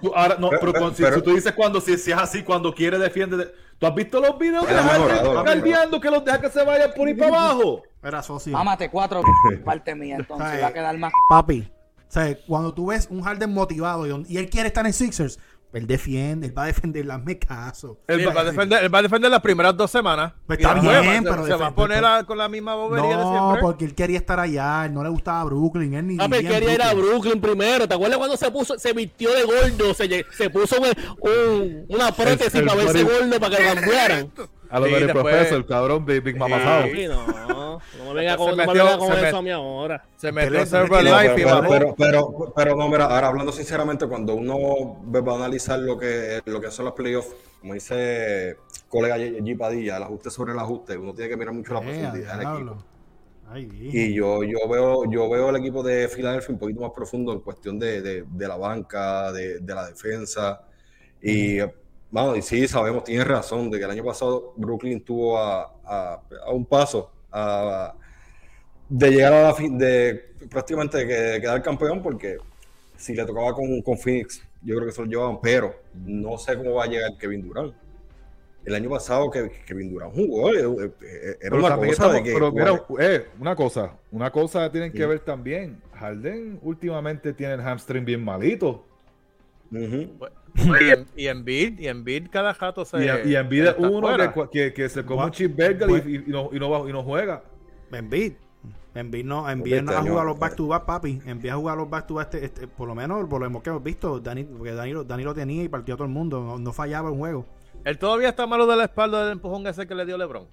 [0.01, 2.17] cuando ahora, no, Pero- pero, cuando- si- pero- si, tú dices cuando si, si es
[2.19, 3.37] así, cuando quiere defiende.
[3.37, 6.91] de- ¿Tú has visto los videos de Harden galdeando que los deja que se vayan
[6.97, 7.83] por ahí para abajo?
[8.03, 8.53] Era socio.
[8.53, 9.23] Mámate cuatro
[9.65, 11.13] parte mía, entonces va a quedar más.
[11.29, 14.93] Papi, o sea, cuando tú ves un Harden motivado y, y él quiere estar en
[14.93, 15.39] Sixers,
[15.73, 18.01] él defiende, él va a defender, hazme caso.
[18.07, 20.33] Él, va a defender, él va a defender las primeras dos semanas.
[20.47, 23.23] Pues está bien, pero se va a poner pero- a- con la misma bobería de
[23.23, 23.61] No, siempre.
[23.63, 26.57] porque él quería estar allá, él no le gustaba Brooklyn, él ni Papi, él vivía
[26.57, 27.41] en quería ir a Brooklyn.
[27.41, 27.87] Primero.
[27.87, 29.95] ¿Te acuerdas cuando se puso, se vistió de gordo?
[29.95, 30.89] Se, se puso un,
[31.21, 34.33] un- una prótesis el para verse gordo para que lo cambiaran.
[34.71, 37.07] A los Sí, del después- profesor, el cabrón, Big, Big Mama Sí.
[37.07, 40.05] No, no me venga con, no me metió- venga con eso met- a mí ahora.
[40.17, 41.69] Se metió Server Life y pero, bajó.
[41.69, 46.41] pero, pero, pero no, mira, ahora hablando sinceramente, cuando uno va a analizar lo que,
[46.45, 48.57] lo que son los playoffs, como dice
[48.89, 51.83] colega G Padilla, el ajuste sobre el ajuste, uno tiene que mirar mucho la Eh,
[51.85, 52.85] profundidad del equipo.
[53.51, 53.69] Ay.
[53.73, 57.41] Y yo, yo veo, yo veo el equipo de Filadelfia un poquito más profundo en
[57.41, 60.61] cuestión de, de- de la banca, de, de la defensa.
[61.23, 61.59] Y
[62.11, 66.21] vamos, y sí, sabemos, tienes razón, de que el año pasado Brooklyn tuvo a, a-
[66.47, 67.95] a un paso a-
[68.89, 72.39] de llegar a la fin, de prácticamente que- quedar campeón, porque
[72.97, 76.57] si le tocaba con, con Phoenix, yo creo que se lo llevaban, pero no sé
[76.57, 77.75] cómo va a llegar Kevin Durant.
[78.65, 80.61] El año pasado que Kevin Durant jugó, eh,
[81.01, 82.33] eh, era Pero una cosa estamos- de que...
[82.33, 85.81] pero mira, eh, una cosa, una cosa tienen que ver también.
[85.95, 88.85] Harden últimamente tiene el hamstring bien malito.
[90.59, 92.99] Y en, y en Bid, y en Bid cada jato se.
[92.99, 96.25] Y, y en está uno que, que, que se come un chip burger y, y-
[96.27, 97.45] y no, y, no, va- y no juega.
[97.93, 98.33] Embiid.
[98.95, 101.21] Embiid no, Este no ha año- jugado los back to back, papi.
[101.27, 103.71] Embiid ha jugado los back to back, este, este, por lo menos por lo que
[103.71, 106.43] hemos visto, Dani, porque Dani, lo- Dani lo tenía y partió a todo el mundo,
[106.43, 107.47] no, no fallaba un juego.
[107.85, 110.49] Él todavía está malo de la espalda del empujón ese que le dio LeBron.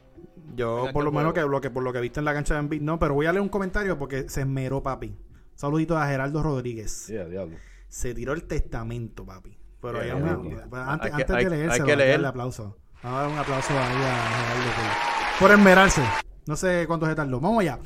[0.56, 2.60] Yo, por lo menos, que lo que por lo que viste en la cancha de
[2.60, 5.16] Embiid, no, pero voy a leer un comentario porque se esmeró, papi.
[5.56, 7.08] Saludito a Geraldo Rodríguez.
[7.08, 7.56] Yeah, diablo.
[7.96, 9.58] Se tiró el testamento, papi.
[9.82, 10.92] Pero hay Yeah, una- yeah.
[10.92, 12.12] antes, Hay que- antes de leerse, hay que vamos a leer.
[12.12, 12.78] darle aplauso.
[13.02, 16.02] Vamos a dar un aplauso ahí a por, por esmerarse.
[16.46, 17.40] No sé cuánto se tardó.
[17.40, 17.80] Vamos allá.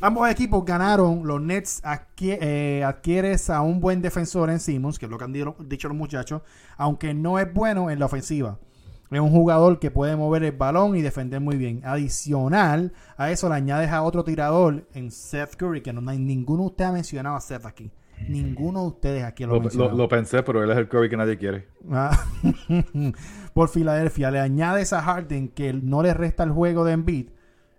[0.00, 1.26] Ambos equipos ganaron.
[1.26, 5.24] Los Nets adqui- eh, adquieres a un buen defensor en Simmons, que es lo que
[5.24, 6.40] han di- dicho los muchachos,
[6.78, 8.58] aunque no es bueno en la ofensiva.
[9.10, 11.82] Es un jugador que puede mover el balón y defender muy bien.
[11.84, 16.62] Adicional a eso le añades a otro tirador en Seth Curry, que no hay ninguno
[16.62, 17.90] de ustedes ha mencionado a Seth aquí.
[18.28, 21.36] Ninguno de ustedes aquí lo, Lo, lo- pensé, pero él es el Curry que nadie
[21.38, 21.68] quiere.
[21.90, 22.16] Ah,
[23.54, 24.30] por Filadelfia.
[24.30, 27.30] Le añades a Harden que no le resta el juego de Embiid.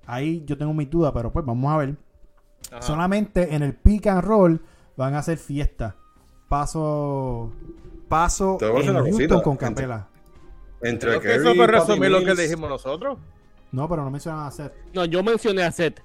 [0.05, 1.95] Ahí yo tengo mi duda, pero pues vamos a ver.
[2.71, 2.81] Ajá.
[2.81, 4.61] Solamente en el pick and roll
[4.97, 5.95] van a hacer fiesta.
[6.49, 7.51] Paso
[8.09, 9.43] paso Te voy a decir en una Houston cosita.
[9.43, 10.07] con Capela.
[10.81, 13.17] Entre Curry eso Patty resumir lo que dijimos nosotros.
[13.71, 14.73] No, pero no mencionan a Seth.
[14.93, 16.01] No, yo mencioné a Seth.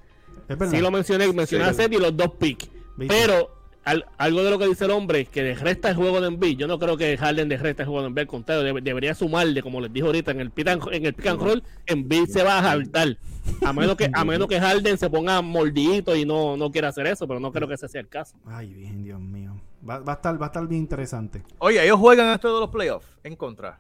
[0.71, 1.71] Sí lo mencioné, mencioné Sí.
[1.71, 2.71] a Seth y los dos picks.
[3.09, 3.56] Pero
[3.87, 6.67] al- algo de lo que dice el hombre, que resta el juego de Embiid, yo
[6.67, 9.81] no creo que Harden resta el juego de Embiid, al contrario, debe- debería sumarle, como
[9.81, 12.59] les dije ahorita, en el pick and, en el pick and roll, Embiid se va
[12.59, 13.17] a saltar.
[13.65, 17.07] A menos que a menos que Harden se ponga mordidito y no, no quiera hacer
[17.07, 18.37] eso, pero no creo que ese sea el caso.
[18.45, 19.53] Ay, bien, Dios mío.
[19.89, 21.43] Va, va a estar, va a estar bien interesante.
[21.59, 23.79] Oye, ellos juegan esto de los playoffs en contra.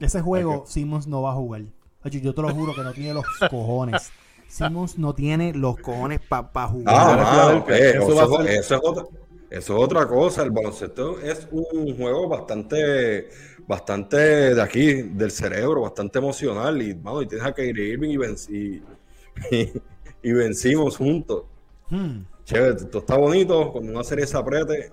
[0.00, 1.62] Ese juego Simmons no va a jugar.
[2.10, 4.12] Yo te lo juro que no tiene los cojones.
[4.48, 6.94] Simmons no tiene los cojones para jugar.
[6.96, 7.72] Ah, ah.
[7.74, 9.04] Eso Eso, va a ser- eso es otra,
[9.50, 10.42] eso es otra cosa.
[10.42, 13.28] El baloncesto es un juego bastante,
[13.66, 14.16] bastante
[14.54, 16.80] de aquí, del cerebro, bastante emocional.
[16.82, 18.82] Y, mano, y tienes a Kyrie Irving y, y,
[19.50, 19.72] y-
[20.22, 21.44] y vencimos juntos.
[21.90, 23.72] Hmm, Chévere, todo está bonito.
[23.72, 24.92] Cuando una serie se apriete.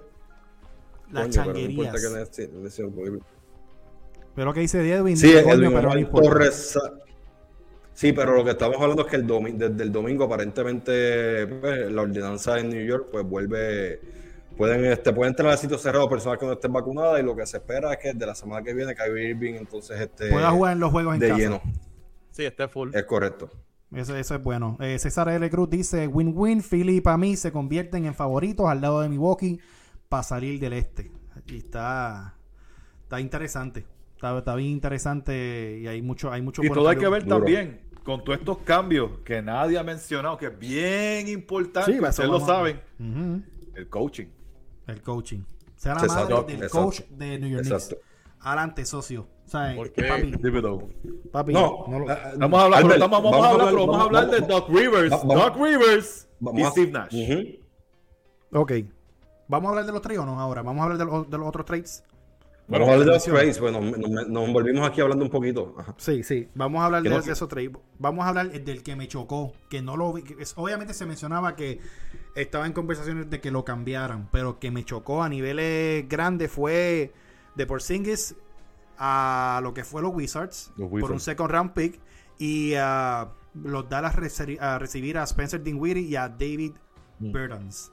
[1.11, 3.21] las coño, pero no que no es- no es-
[4.33, 6.09] Pero que dice Edwin, Sí, Edwin.
[6.09, 6.77] Torres.
[8.01, 11.91] Sí, pero lo que estamos hablando es que el domi- desde el domingo aparentemente pues,
[11.91, 14.01] la ordenanza en New York pues vuelve
[14.57, 17.45] pueden este pueden tener el sitio cerrado personas que no estén vacunadas y lo que
[17.45, 20.73] se espera es que de la semana que viene Kyrie Irving entonces este Pueda jugar
[20.73, 21.39] en los juegos en de casa.
[21.39, 21.61] lleno.
[22.31, 22.89] Sí, este es full.
[22.93, 23.51] Es correcto.
[23.93, 24.77] Eso, eso es bueno.
[24.79, 25.47] Eh, César L.
[25.51, 29.59] Cruz dice: Win-win, Philly y para mí se convierten en favoritos al lado de Milwaukee
[30.09, 31.11] para salir del este.
[31.47, 32.33] Y está,
[33.03, 33.85] está interesante.
[34.15, 37.37] Está, está bien interesante y hay mucho, hay mucho Y todo hay que ver Duro.
[37.37, 42.19] también con todos estos cambios que nadie ha mencionado, que es bien importante, Sí, ustedes
[42.29, 43.41] lo vamos saben, Ujú.
[43.75, 44.27] el coaching.
[44.87, 45.39] El coaching.
[45.75, 46.85] Sea la Exacto, madre del exacto.
[46.85, 47.83] coach de New York Knicks.
[47.83, 48.05] Exacto.
[48.41, 49.27] Adelante, socio.
[49.75, 50.03] ¿Por qué?
[50.03, 50.89] Papi, Dímelo.
[51.31, 53.85] papi, No, no lo- ah, ah, Vamos a hablar, Albert, estamos- vamos, a hablar, pero
[53.87, 57.13] vamos a hablar de vamos- Doc Rivers, vamos- Doc Rivers y vamos Steve Nash.
[57.13, 58.61] Ujú.
[58.61, 58.71] Ok.
[59.47, 60.61] ¿Vamos a hablar de los trades o no ahora?
[60.61, 62.03] ¿Vamos a hablar de los, de los otros trades?
[62.67, 65.75] Vamos a hablar de los trades, bueno, nos, nos volvimos aquí hablando un poquito.
[65.77, 65.93] Ajá.
[65.97, 66.47] Sí, sí.
[66.55, 67.71] Vamos a hablar de, no- de esos trades.
[67.99, 70.21] Vamos a hablar del que me chocó, que no lo vi.
[70.23, 71.79] que es- obviamente se mencionaba que
[72.35, 77.11] estaba en conversaciones de que lo cambiaran, pero que me chocó a niveles grandes fue
[77.55, 78.35] de Porzingis
[78.97, 81.23] a lo que fue los Wizards, Los por un Wizards.
[81.23, 81.99] second round pick
[82.37, 84.15] y a los Dallas
[84.61, 86.71] a recibir a Spencer Dinwiddie y a David
[87.19, 87.31] Mm.
[87.33, 87.91] Bertans.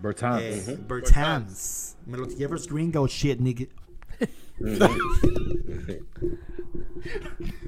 [0.00, 0.42] Bertans.
[0.42, 1.96] Eh, Bertans.
[2.06, 2.26] Me lo
[2.70, 3.66] gringo shit, nigga.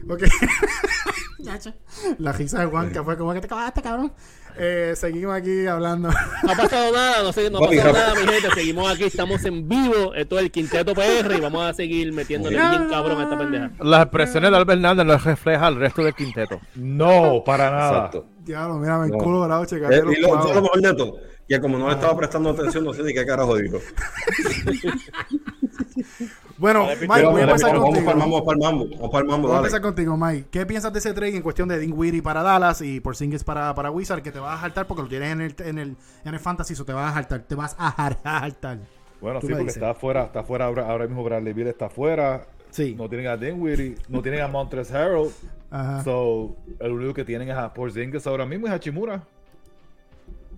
[0.08, 0.22] Ok.
[2.18, 4.12] La risa de Juanca fue como que te cagaste, cabrón.
[4.58, 6.10] Eh, seguimos aquí hablando.
[6.42, 8.50] No ha pasado nada, no, sé, no ha pasado nada, mi gente.
[8.54, 10.12] Seguimos aquí, estamos en vivo.
[10.14, 13.70] Esto es el Quinteto PR y vamos a seguir metiéndole bien cabrón a esta pendeja.
[13.80, 16.60] Las expresiones de Albert Hernández no refleja al resto del quinteto.
[16.74, 17.88] No, para nada.
[17.96, 18.26] Exacto.
[18.44, 19.18] Diablo, mírame el No.
[19.18, 19.76] culo de la ocho.
[19.76, 22.92] Eh, y lo, lo mejor de todo, que como no le estaba prestando atención, no
[22.92, 23.78] sé ni qué carajo dijo.
[26.60, 28.18] Bueno, Mike, voy a vamos, empezar vamos para el contigo.
[28.20, 30.48] mambo, vamos para el mambo, vamos para el mambo, Voy a empezar contigo, Mike.
[30.50, 33.90] ¿Qué piensas de ese trade en cuestión de Dinwiddie para Dallas y Porzingis para, para
[33.90, 34.20] Wizard?
[34.22, 36.74] Que te vas a saltar porque lo tienes en el, en el, en el Fantasy,
[36.74, 37.40] so te vas a saltar.
[37.48, 38.78] Te vas a jar- a saltar.
[39.22, 39.76] Bueno, sí, porque dices.
[39.78, 42.46] está afuera, está afuera ahora, ahora mismo Bradley Beal está afuera.
[42.70, 42.94] Sí.
[42.96, 45.32] No tienen a Dinwiddie, no tienen a Montres Harold.
[45.70, 46.04] Ajá.
[46.04, 49.22] So, el único que tienen es a Porzingis ahora mismo es Hachimura.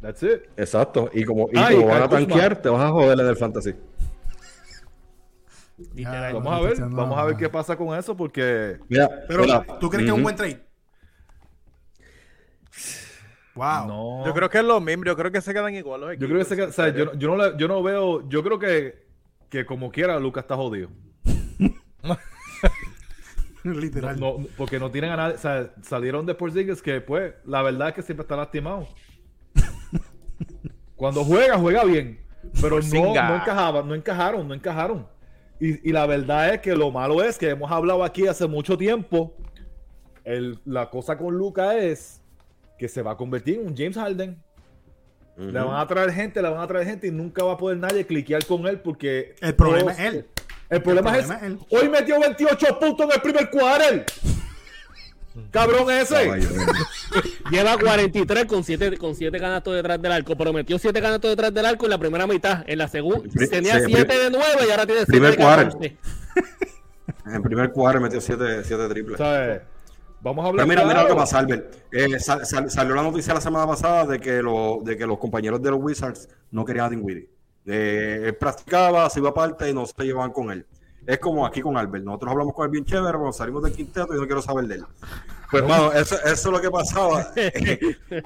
[0.01, 0.43] That's it.
[0.57, 3.37] Exacto, y como, y Ay, como van a tanquear, te vas a joder en el
[3.37, 3.73] fantasy.
[6.33, 9.89] Vamos a ver, vamos a ver qué pasa con eso porque Mira, Pero, mira, ¿tú
[9.89, 10.61] crees que es un buen trade?
[13.55, 13.87] Wow.
[13.87, 14.25] no.
[14.27, 16.29] Yo creo que es lo mismo, yo creo que se quedan igual los Yo equipos.
[16.29, 19.07] creo que se, o sea, yo, no- yo no yo veo, yo creo que,
[19.51, 20.89] que como quiera Lucas está jodido.
[23.65, 24.19] Literal.
[24.19, 27.63] No, no, porque no tienen a nadie, o sea, salieron de Porzingis que pues la
[27.63, 28.89] verdad es que siempre está lastimado.
[30.97, 32.19] Cuando juega, juega bien,
[32.61, 35.07] pero no, no encajaban, no encajaron, no encajaron.
[35.65, 38.77] Y, y la verdad es que lo malo es que hemos hablado aquí hace mucho
[38.77, 39.33] tiempo
[40.25, 42.21] el- la cosa con Luca es
[42.79, 44.43] que se va a convertir en un James Harden.
[45.37, 47.79] Le van a traer gente, le van a traer gente y nunca va a poder
[47.79, 49.35] nadie cliquear con él porque.
[49.41, 50.27] El problema todos- es él.
[50.69, 51.67] El problema, El es, problema es él.
[51.71, 54.05] Hoy metió 28 puntos en el primer quarter.
[55.51, 56.29] Cabrón ese.
[57.51, 60.37] Lleva 43 con 7 con siete canastos detrás del arco.
[60.37, 62.65] Pero metió 7 canastos detrás del arco en la primera mitad.
[62.67, 65.37] En la segunda tenía sí, 7 pri- de 9 y ahora tiene 7 primer.
[65.37, 65.97] 14.
[67.27, 69.19] En primer cuadro metió 7 siete triples.
[69.19, 69.63] ¿Sabes?
[70.21, 70.67] Vamos a hablar.
[70.67, 71.75] Pero mira, mira lo que pasa, Albert.
[71.93, 75.19] Eh, sal- sal- salió la noticia la semana pasada de que, lo- de que los
[75.19, 77.29] compañeros de los Wizards no querían a Dinwiddie.
[77.67, 80.67] Eh, él practicaba, se iba aparte y no se llevaban con él.
[81.07, 82.05] Es como aquí con Albert.
[82.05, 84.77] Nosotros hablamos con él bien chévere, pero salimos del quinteto y no quiero saber de
[84.77, 84.85] él.
[85.53, 87.21] Pues, hermano, eso, eso es lo que pasaba.
[87.37, 87.51] eso,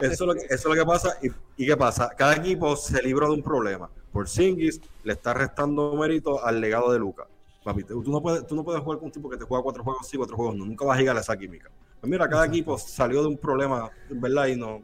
[0.00, 1.18] es lo que, eso es lo que pasa.
[1.20, 1.26] Y,
[1.60, 2.08] ¿Y qué pasa?
[2.16, 3.90] Cada equipo se libró de un problema.
[4.12, 7.26] Por Singis le está restando mérito al legado de Luca.
[7.64, 9.60] Papi, tú tú no, puedes, tú no puedes jugar con un tipo que te juega
[9.60, 10.64] cuatro juegos sí, cuatro juegos no.
[10.64, 11.68] Nunca vas a llegar a esa química.
[12.00, 14.46] Pues mira, cada equipo salió de un problema, ¿verdad?
[14.46, 14.82] Y no.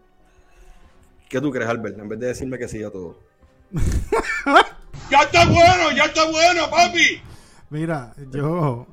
[1.29, 1.97] ¿Qué tú crees, Albert?
[1.97, 3.17] En vez de decirme que sí a todo.
[5.11, 7.21] Ya está bueno, ya está bueno, papi.
[7.73, 8.87] Mira, yo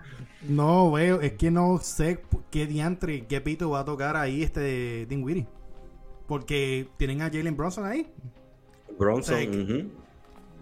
[0.48, 5.06] no veo, es que no sé qué diantre, qué pito va a tocar ahí este
[5.08, 5.48] Dinwiddie.
[6.28, 8.08] Porque tienen a Jalen Bronson ahí.
[8.98, 9.90] Bronson, ujú,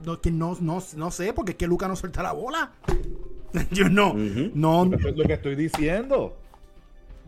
[0.06, 2.72] No, que no, no, no sé, porque es que Luca no suelta la bola.
[3.72, 4.52] yo no, Ujú.
[4.56, 6.36] no, Eso es lo que estoy diciendo.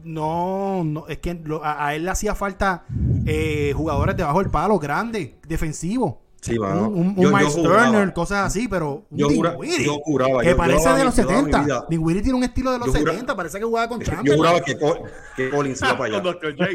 [0.04, 2.86] no, no, es que lo- a, a él le hacía falta
[3.26, 6.16] eh, jugadores debajo del palo, grandes, defensivos.
[6.42, 6.88] Sí, Un, mano.
[6.88, 10.42] un, un Yo- yo Miles juraba- Turner, cosas así, pero un Yo, jura- yo juraba.
[10.42, 11.64] que yo- parece yo de los yo daba mi 70.
[11.64, 14.06] vida- Dinwiddie tiene un estilo de los Yo jura- 70, parece que jugaba con Yo
[14.06, 14.38] Chamberlain.
[14.38, 15.02] juraba que, Col-
[15.36, 16.24] que Collins iba para allá.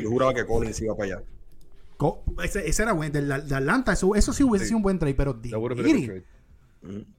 [0.03, 1.23] Yo juraba que Collins iba para allá.
[1.97, 4.83] Co- Ese, ese era bueno, de, la- de Atlanta, eso, eso sí hubiese sido un
[4.83, 6.25] buen trade, pero Dinwiddie, trade.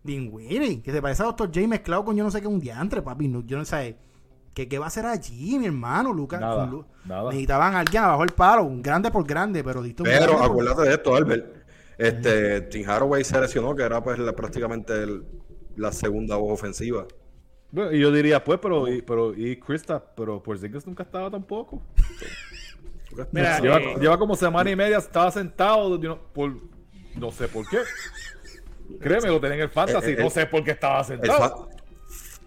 [0.04, 1.48] Dinwiddie, que se parece a Dr.
[1.54, 3.98] J mezclado con yo no sé qué, un diantre, papi, no- yo no sé,
[4.54, 6.40] ¿qué, qué va a hacer allí, mi hermano, Lucas?
[6.40, 6.70] Nada.
[7.26, 10.84] Necesitaban a alguien abajo el palo, un grande por grande, pero diste un Pero acuérdate
[10.84, 11.55] de esto, Albert.
[11.98, 15.24] Este, Tim Haraway se lesionó, que era pues la- prácticamente el-
[15.78, 17.06] la segunda voz ofensiva.
[17.72, 21.82] Bueno, y yo diría, pues, pero, y, pero, y Krista, pero Porzingis nunca estaba tampoco.
[23.32, 26.00] Mira, lleva, eh, lleva como semana y media, estaba sentado,
[26.34, 26.54] por,
[27.16, 27.80] no sé por qué.
[29.00, 31.40] Créeme, lo tenía en el fantasy, Eh, eh, no sé por qué estaba El, sentado.
[31.40, 31.68] fa-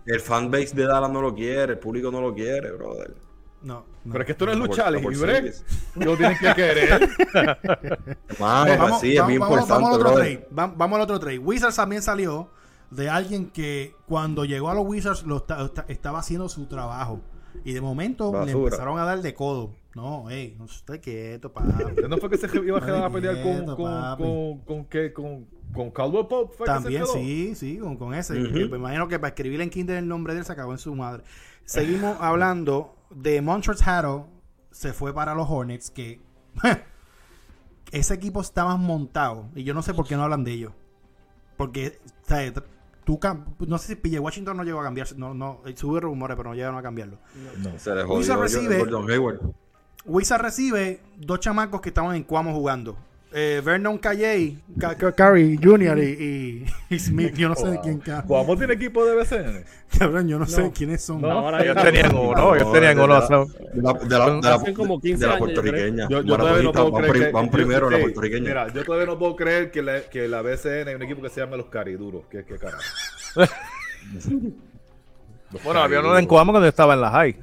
[0.07, 3.15] el fanbase de Dallas no lo quiere, el público no lo quiere, brother.
[3.63, 4.13] No, no.
[4.13, 5.53] Pero es que esto no es Por- lucha por libre.
[5.97, 7.11] Lo tienen que querer.
[8.39, 10.49] Vamos, sí, es vamos- bien vamos- vamos al otro trade.
[10.57, 11.39] Va- Vamos al otro trade.
[11.39, 12.51] Wizards también salió
[12.91, 17.21] de alguien que cuando llegó a los Wizards lo esta- esta- estaba haciendo su trabajo.
[17.65, 19.75] Y de momento le empezaron a dar de codo.
[19.95, 22.03] No, ey, no esté quieto, papi.
[22.09, 24.23] ¿No fue que se iba a quedar a pelear con, Quieto, con, papi.
[24.23, 25.13] con, con, qué?
[25.13, 26.57] con, con Caldwell Pope?
[26.57, 27.13] ¿Fue que se También quedó?
[27.15, 28.35] sí, sí, con, con ese.
[28.35, 30.95] Me imagino que para escribir en Kindle el nombre de él se acabó en su
[30.95, 31.25] madre.
[31.65, 34.23] Seguimos hablando de Montrezl Harrell.
[34.71, 36.21] Se fue para los Hornets que
[37.91, 40.73] ese equipo estaba montado y yo no sé por qué no hablan de ellos.
[41.57, 42.53] Porque, o sea,
[43.09, 43.19] tú
[43.67, 46.55] no sé si PJ Washington no llegó a cambiarse, no, no, subió rumores, pero no
[46.55, 47.19] llegaron a cambiarlo.
[47.79, 49.41] Se le Wizards jodió recibe-.
[50.05, 52.99] Wizard recibe dos chamacos que estaban en Cuamo jugando.
[53.31, 54.57] Eh, Vernon Calle,
[55.15, 55.99] Curry Jr.
[55.99, 57.35] y, y- y Smith.
[57.35, 58.27] Yo no sé de quién cabrón.
[58.27, 59.65] Guamo tiene equipo de BCN.
[59.99, 61.21] Cabrón, yo no, sé quiénes son.
[61.21, 61.31] No.
[61.31, 63.15] ahora Ellos ya- tenían uno, ellos No, tenían de uno.
[63.21, 65.63] De la, de la, de la- Hace como 15 de la años, yo creo.
[65.63, 66.09] puertorriqueña.
[66.09, 68.49] Yo, yo todavía no puedo van, creer que, van yo- primero la puertorriqueña.
[68.49, 71.29] Mira, yo todavía no puedo creer que la, que la BCN hay un equipo que
[71.29, 72.23] se llama los Cariduros.
[72.31, 72.83] ¿Qué, qué carajo?
[75.65, 77.37] Bueno, había uno en Cuamo cuando yo estaba en la high.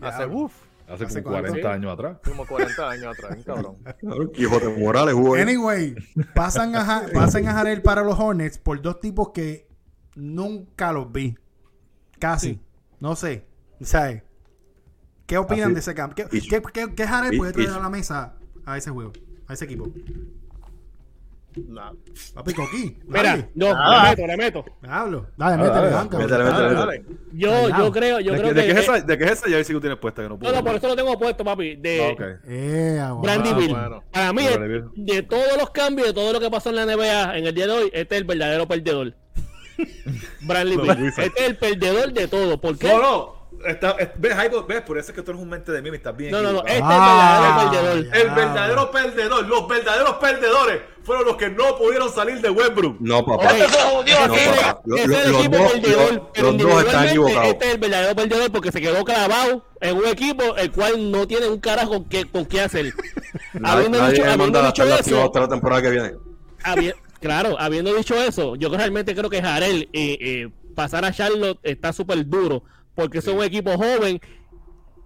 [0.00, 0.52] Hace, uff.
[0.90, 1.50] Hace ¿Hace como cuánto?
[1.50, 2.18] 40 años atrás.
[2.24, 3.76] Como 40 años atrás, cabrón.
[4.00, 5.42] Claro, Quijote Morales jugó ahí.
[5.42, 5.94] Anyway,
[6.34, 9.68] pasan a, pasan a Jarel para los Hornets por dos tipos que
[10.16, 11.36] nunca los vi.
[12.18, 12.60] Casi.
[12.98, 13.46] No sé.
[13.80, 14.22] ¿Sabes?
[15.26, 16.16] ¿Qué opinan Así- de ese campo?
[16.16, 18.90] ¿Qué, y- qué, qué- qué Harrell y- puede traer y- a la mesa a ese
[18.90, 19.12] juego?
[19.46, 19.88] A ese equipo.
[21.68, 21.92] Nah.
[22.34, 22.54] Papi.
[23.06, 23.50] Mira, dale.
[23.54, 24.64] no, le meto, le meto.
[24.88, 25.26] Hablo.
[25.36, 26.18] Dale, Dale, métele, banca.
[27.32, 28.72] Yo, yo creo, yo ¿De, creo qué- de que.
[28.74, 30.22] qué es esa, ¿De qué es esa jersey que tienes puesta?
[30.22, 31.76] Que no puedo no, no, por eso lo tengo puesto, papi.
[31.76, 32.38] De Ah.
[32.46, 33.00] Eh.
[33.22, 33.70] Brandy Ah, Bill.
[33.70, 34.04] bueno.
[34.12, 34.42] Para mí,
[34.96, 37.66] de, todos los cambios, de todo lo que pasó en la NBA en el día
[37.66, 39.14] de hoy, este es el verdadero perdedor.
[40.46, 41.06] Los Bill.
[41.06, 42.60] Este es el perdedor de todo.
[42.60, 42.88] ¿Por qué?
[42.88, 43.39] No, no.
[43.66, 44.34] Está, es- ves,
[44.86, 46.30] por eso es que tú eres un mente de mí, estás bien.
[46.32, 46.58] No, no, no.
[46.60, 48.16] Este es el verdadero Ah, perdedor.
[48.16, 52.96] El verdadero perdedor, los verdaderos perdedores fueron los que no pudieron salir de Westbrook.
[53.00, 53.44] No, papá.
[53.44, 54.80] Ok, No, ese es- papá.
[54.84, 57.48] Lo- es el los equipo dos- perdedor, los- pero los dos están individualmente equivocados.
[57.48, 61.26] Este es el verdadero perdedor porque se quedó clavado en un equipo el cual no
[61.26, 62.94] tiene un carajo con qué, con qué hacer.
[63.52, 64.60] Nadie, habiendo nadie dicho, habiendo
[64.98, 66.12] eso, hasta la temporada que viene.
[66.64, 71.58] habi- claro, habiendo dicho eso, yo realmente creo que Jarel eh, eh, pasar a Charlotte
[71.62, 72.62] está súper duro
[73.00, 74.20] porque es un equipo joven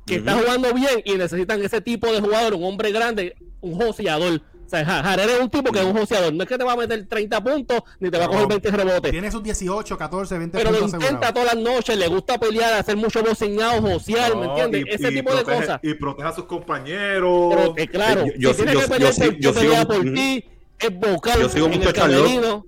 [0.07, 4.40] que está jugando bien y necesitan ese tipo de jugador, un hombre grande, un joseador.
[4.66, 6.33] O sea, Ja- Harrell es un tipo que es un joseador.
[6.33, 8.70] No es que te va a meter 30 puntos ni te va a coger 20
[8.70, 9.11] rebotes.
[9.12, 11.35] Tiene sus 18, 14, 20 Pero lo puntos intenta asegurados.
[11.35, 14.85] todas las noches, le gusta pelear, hacer mucho boceñado, josear, ¿me No, entiendes?
[14.87, 15.80] y- Ese y tipo de protege- cosas.
[15.83, 17.54] Y proteja a sus compañeros.
[17.54, 20.02] Pero, eh, claro, Yo- yo- si yo- que yo pelear sigo- por, yo sigo- por
[20.14, 20.44] ti,
[20.78, 22.22] es vocal Yo sigo mucho el Charlotte.
[22.24, 22.66] camerino.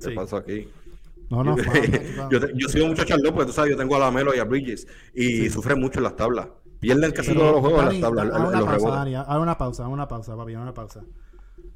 [0.00, 0.14] ¿Qué Sí.
[0.14, 0.68] pasa aquí?
[1.30, 1.56] No, no,
[2.30, 4.38] yo, te- yo sigo mucho a Charlotte, porque tú sabes, yo tengo a Lamelo y
[4.38, 6.48] a Bridges y sufre mucho en las tablas.
[6.80, 10.08] Pierden casi todos los juegos en las tablas, haz una pausa, una pausa, haz una
[10.08, 11.02] pausa, papi, una pausa.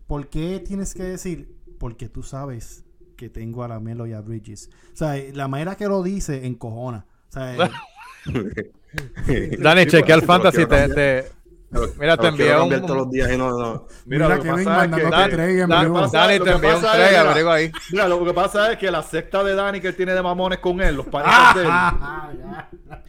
[0.07, 1.55] ¿Por qué tienes que decir?
[1.79, 2.85] Porque tú sabes
[3.17, 4.71] que tengo a la Melo y a Bridges.
[4.93, 7.07] O sea, la manera que lo dice encojona.
[7.29, 7.71] O sea,
[9.59, 10.67] Dani, chequea el fantasy.
[10.67, 11.27] te-
[11.71, 13.87] Pero- Mira, te envié un- todos los días y no, no.
[14.07, 15.95] Mira, Mira lo que que pasa es que Dani- trade, Dani, amigo.
[16.01, 17.73] pasa- Dani, lo te envié un trade, mira, abrigo ahí.
[17.93, 20.59] Mira, lo que pasa es que la secta de Dani que él tiene de mamones
[20.61, 21.71] con él, los panitas de él,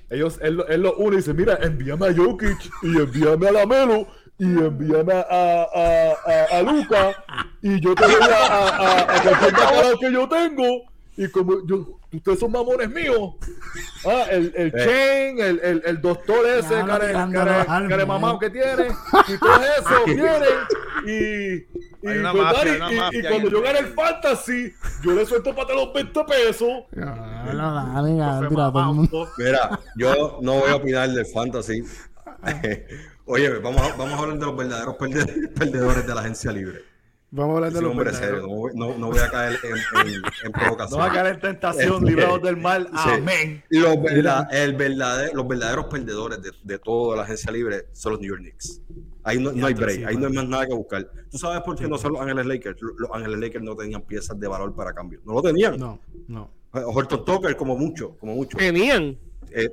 [0.09, 3.51] ellos, él, lo- él lo une y dice, mira, envíame a Jokic y envíame a
[3.51, 7.11] Lamelo y envíame a, a, a, a Luca
[7.61, 10.65] y yo te voy a, a, a, a bacalao que yo tengo
[11.17, 13.35] y como yo, ustedes son mamones míos.
[14.05, 18.05] Ah, el, el Chain, el, el, el doctor ese, Ya, care, care, eh.
[18.05, 18.87] mamado que tiene
[19.27, 20.43] y todo eso vienen
[21.05, 21.67] y, y,
[22.01, 25.25] pues, mafia, Dani, hay una y- y mafia cuando yo gane el fantasy, yo le
[25.25, 26.69] suelto para los 20 pesos.
[26.91, 31.83] No, mira, todo el mundo- mamá, Mira, yo no voy a opinar del fantasy.
[33.25, 36.81] Oye, vamos a, vamos a hablar de los verdaderos perde- perdedores de la agencia libre.
[37.31, 38.49] Vamos a hablar de los hombre serio, verdaderos.
[38.49, 40.99] no, voy- no, no voy a caer en, en, en No provocación.
[40.99, 42.87] va a caer en tentación, Este, librados del mal.
[42.87, 43.09] Sí.
[43.11, 43.63] Amén.
[43.69, 48.21] Los, verda- el verdadero- los verdaderos perdedores de, de toda la agencia libre son los
[48.21, 48.81] New York Knicks.
[49.23, 51.07] Ahí no, no hay break, sí, ahí no hay más nada que buscar.
[51.29, 52.81] ¿Tú sabes por qué no son los Ángeles Lakers?
[52.81, 55.19] Los- Los Ángeles Lakers no tenían piezas de valor para cambio.
[55.25, 55.77] No lo tenían.
[55.77, 56.51] No, no.
[56.71, 58.57] Horton Tucker como mucho, como mucho.
[58.57, 59.17] Tenían,
[59.51, 59.69] Eh,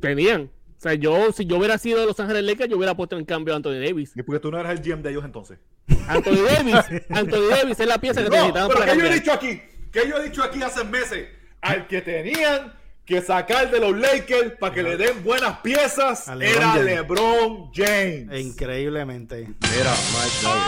[0.00, 0.50] tenían.
[0.78, 3.24] O sea, yo, si yo hubiera sido de Los Ángeles Lakers, yo hubiera puesto en
[3.24, 4.12] cambio a Anthony Davis.
[4.14, 5.58] ¿Y por qué tú no eres el GM de ellos entonces?
[6.06, 9.14] Anthony Davis, Anthony Davis es la pieza que No, necesitaban pero para ¿qué yo he
[9.14, 9.60] dicho aquí?
[9.90, 11.28] ¿Qué yo he dicho aquí hace meses?
[11.62, 12.72] Al que tenían
[13.04, 16.84] que sacar de los Lakers para que le den buenas piezas A LeBron era James.
[16.84, 18.40] LeBron James.
[18.40, 19.36] Increíblemente.
[19.48, 20.62] mira, Mike Duggan.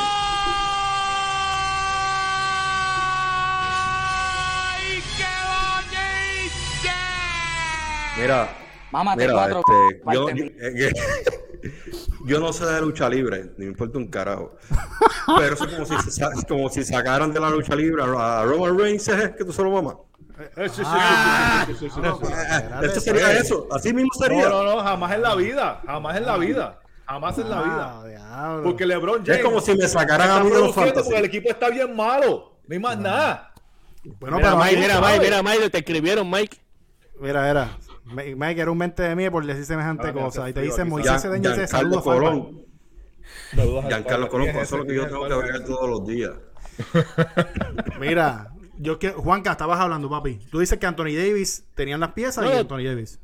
[8.19, 8.49] Mira,
[8.93, 9.63] Mámate mira, cuatro.
[9.91, 10.93] este, yo, yo- eh,
[11.63, 11.73] que-
[12.27, 14.57] yo no sé de lucha libre, ni me importa un carajo.
[15.39, 18.79] Pero eso es como si, sa- como si sacaran de la lucha libre a Roman
[18.79, 19.35] Reigns, ¿eh?
[19.37, 19.97] que tú solo mamá.
[20.57, 21.65] Eh, sí, sí, sí, Ah.
[21.67, 22.33] sí, sí, sí, sí, sí.
[22.33, 24.49] Espérate, Esto sería eso, así mismo sería.
[24.49, 25.83] No, no, no, jamás en la vida.
[25.87, 26.81] Jamás en la vida.
[27.07, 28.01] Jamás en la vida.
[28.01, 28.63] Ah, diablo.
[28.63, 31.51] Porque LeBron James Es como si me sacaran a mí de los porque el equipo
[31.51, 32.59] está bien malo.
[32.67, 33.53] No hay más nada.
[34.19, 35.01] Bueno, Mira, pero Mike, mira.
[35.01, 36.57] Mike, mira, Mike, te escribieron, Mike.
[37.21, 37.69] mira, mira.
[38.13, 40.49] Mike Mike era un mente de mí por decir semejante Ah, cosa.
[40.49, 40.91] Y te frío dice aquí.
[40.91, 42.21] Moisés dice Giancarlo saludos Falpa.
[42.21, 42.67] Colón.
[43.89, 44.29] Giancarlo.
[44.29, 45.03] Colón, ¿Quién por es eso es lo que ese?
[45.03, 46.33] yo tengo que ¿Quién es ver todos los días.
[48.01, 50.39] Mira, yo que Juanca, estabas hablando, papi.
[50.51, 53.19] Tú dices que Anthony Davis tenían las piezas No, y Anthony Davis.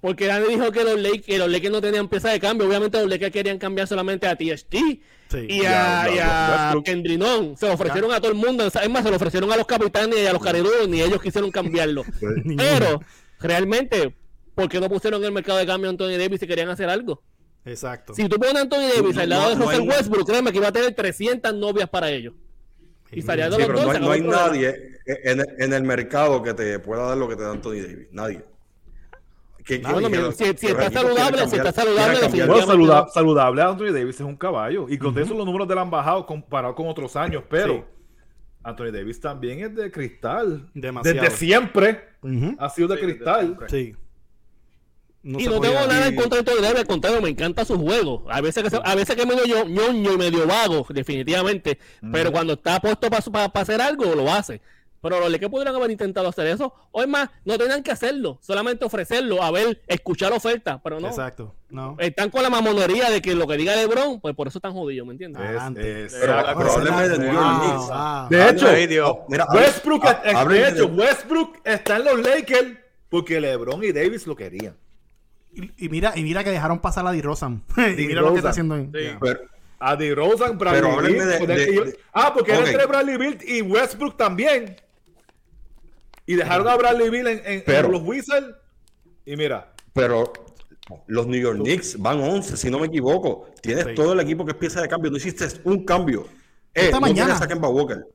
[0.00, 2.66] Porque Dani dijo que los Lakers, que los Lakers no tenían pieza de cambio.
[2.68, 4.74] Obviamente los Lakers querían cambiar solamente a TST
[5.30, 5.46] Sí.
[5.48, 6.72] y Ya, a, ya, y a.
[7.56, 8.66] Se lo ofrecieron a todo el mundo.
[8.66, 11.50] Es más, se lo ofrecieron a los capitanes y a los carerudos, ni ellos quisieron
[11.50, 12.04] cambiarlo.
[12.56, 13.00] Pero,
[13.40, 14.14] realmente,
[14.54, 16.88] ¿por qué no pusieron en el mercado de cambio a Anthony Davis si querían hacer
[16.88, 17.22] algo?
[17.64, 18.14] Exacto.
[18.14, 20.26] Si tú pones a Anthony Davis No, al lado no, de no Russell hay- Westbrook,
[20.28, 22.34] créeme que iba a tener 300 novias para ellos.
[23.10, 23.84] Y Sí, los pero dos.
[23.84, 24.74] no hay, no hay nadie
[25.06, 28.08] en, el- en el mercado que te pueda dar lo que te da Anthony Davis.
[28.10, 28.44] Nadie.
[29.64, 32.22] Que- que- Bueno, que- mira, si- si está saludable, quieren si cambiar- está saludable, cambiar.
[32.22, 33.08] Definitivamente saluda- no.
[33.12, 34.86] saludable Anthony Davis es un caballo.
[34.90, 37.44] Y con eso los números de él han bajado comparado con otros años.
[37.48, 37.82] Pero Sí.
[38.64, 40.68] Anthony Davis también es de cristal.
[40.74, 41.20] Demasiado.
[41.22, 42.00] Desde siempre
[42.58, 43.56] ha sido de cristal.
[43.68, 43.94] Sí.
[45.22, 47.78] No y no tengo nada en contra de Anthony Davis, al contrario, me encanta su
[47.78, 48.26] juego.
[48.30, 51.78] A veces que, se- a veces que es medio ño- ñoño y medio vago, definitivamente.
[52.12, 54.60] Pero cuando está puesto para hacer algo, lo hace.
[55.04, 56.72] Pero los Lakers podrían haber intentado hacer eso.
[56.90, 61.08] O es más, no tenían que hacerlo, solamente ofrecerlo, a ver, escuchar ofertas, pero no.
[61.08, 61.54] Exacto.
[61.68, 61.94] No.
[61.98, 65.06] Están con la mamonería de que lo que diga LeBron, pues por eso están jodidos,
[65.06, 65.42] ¿me entiendes?
[65.42, 66.58] Es- es- Pero exacto.
[66.60, 67.88] problemas de New York Knicks.
[67.88, 68.28] wow.
[68.30, 69.16] De hecho, Ay, Dios.
[69.28, 72.78] Mira, Westbrook, es- de hecho, está en los Lakers
[73.10, 74.74] porque LeBron y Davis lo querían.
[75.52, 77.62] Y, y mira, y mira que dejaron pasar a DeRozan.
[77.98, 78.88] y mira lo que está haciendo ahí.
[79.20, 79.40] Pero-
[79.78, 82.86] A DeRozan, Bradley Pero háblenme Beal, de- poner- de- y- de- ah, porque era entre
[82.86, 84.76] Bradley Beal y Westbrook también.
[86.26, 88.54] Y dejaron a Bradley Beal en, en- en Pero- los Wizards.
[89.26, 90.32] Y mira, pero
[91.06, 93.46] los New York Knicks van 11, si no me equivoco.
[93.62, 93.94] Tienes Sí.
[93.94, 95.10] todo el equipo que es pieza de cambio.
[95.10, 96.26] No hiciste un cambio.
[96.74, 97.26] Eh, Esta no mañana.
[97.34, 98.06] quieres a Kemba Walker.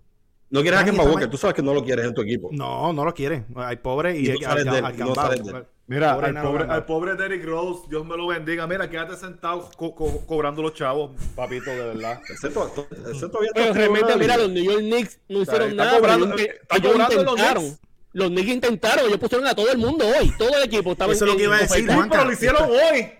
[0.51, 1.25] No quieres a Kemba Walker.
[1.27, 2.49] ma- Tú sabes que no lo quieres en tu equipo.
[2.51, 3.45] No, no lo quiere.
[3.55, 5.25] Hay pobre y, Y no al- sales al- de él, al y no gambao.
[5.27, 5.65] sales de él.
[5.87, 6.75] Mira, Pobre al pobre, Banda.
[6.75, 8.67] al pobre Derrick Rose, Dios me lo bendiga.
[8.67, 12.21] Mira, quédate sentado co- co- cobrando los chavos, papito, de verdad.
[12.29, 15.69] Ese, to- to- ese todavía Pero realmente, en mira, los New York Knicks no hicieron
[15.71, 15.97] está nada.
[15.99, 17.63] cobrando- ellos, está ellos cobrando los intentaron.
[17.63, 17.79] Knicks.
[18.13, 20.31] Los Knicks intentaron, ellos pusieron a todo el mundo hoy.
[20.37, 21.85] Todo el equipo estaba Eso es lo que iba a decir.
[21.85, 22.09] Juanca.
[22.11, 23.11] pero lo hicieron hoy.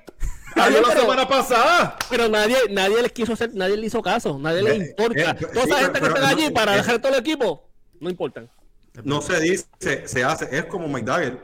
[0.55, 1.95] Ayer la semana pasada.
[2.09, 5.21] Pero nadie, nadie les quiso hacer, nadie le hizo caso, nadie les Eh, importa.
[5.31, 7.69] eh, Toda sí, esa gente pero- que está allí para eh, dejar todo el equipo,
[7.99, 8.49] no importan.
[9.03, 9.67] No se dice,
[10.07, 10.49] se hace.
[10.51, 11.37] Es como McDagger.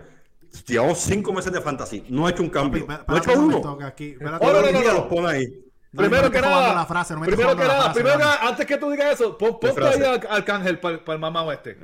[0.67, 2.03] Llevamos cinco meses de fantasy.
[2.09, 2.85] No ha hecho un cambio.
[3.07, 3.77] No ha hecho un uno.
[3.85, 5.45] aquí- un no, no, no, los pone ahí.
[5.91, 8.23] No, primero que nada, la frase, no me estés primero que nada, frase, primero que
[8.23, 8.35] Dani.
[8.37, 11.77] nada, antes que tú digas eso, pon, ponte ahí al Arcángel para el mamado este.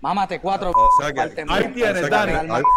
[0.00, 0.70] Mámate cuatro.
[0.74, 1.44] O sea que-.
[1.48, 2.32] Ahí tienes, que- Dani.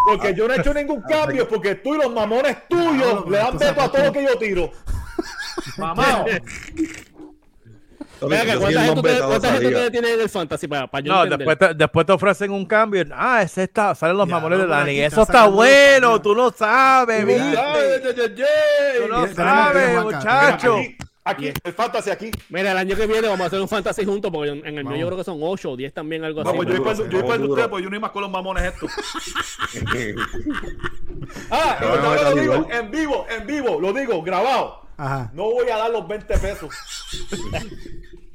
[0.08, 3.58] Porque yo no he hecho ningún cambio, porque tú y los mamones tuyos le dan
[3.58, 4.72] veto a todo lo que yo tiro.
[5.78, 6.26] Mamá.
[8.26, 9.70] Venga, soy ¿cuánta gente, ustedes- cuánta esa gente liga.
[9.80, 11.40] ustedes tienen en el fantasy para, para yo No, entender?
[11.48, 13.04] después te, después te ofrecen un cambio.
[13.14, 14.98] Ah, ese está, salen los Ya, mamones de no, Dani.
[15.02, 20.78] Eso está bueno, tú no sabes, Tú no sabes, muchacho.
[21.26, 22.32] Aquí, el fantasy aquí.
[22.50, 24.98] Mira, el año que viene vamos a hacer un fantasy juntos, porque en el mío
[24.98, 26.50] yo creo que son 8 o 10 también, algo así.
[26.50, 28.92] Vamos, yo voy para yo usted, pues yo no más con los mamones estos.
[31.50, 32.72] Ah, No, no, lo digo igual.
[32.72, 34.82] en vivo, en vivo, lo digo, grabado.
[34.98, 35.32] Ajá.
[35.34, 36.70] No voy a dar los 20 pesos.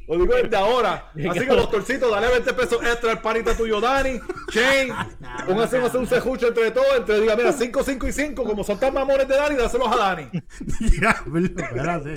[0.08, 1.10] Lo digo desde ahora.
[1.30, 4.18] Así que los torcitos, dale 20 pesos extra al panita tuyo, Dani.
[4.50, 4.92] Shane.
[5.46, 6.96] Póngase a hacer un sejucho entre todos.
[6.96, 8.44] Entre diga, mira, 5, 5 y 5.
[8.44, 10.28] Como son tan mamones de Dani, dáselos a Dani.
[10.80, 12.14] Diablo, espérate.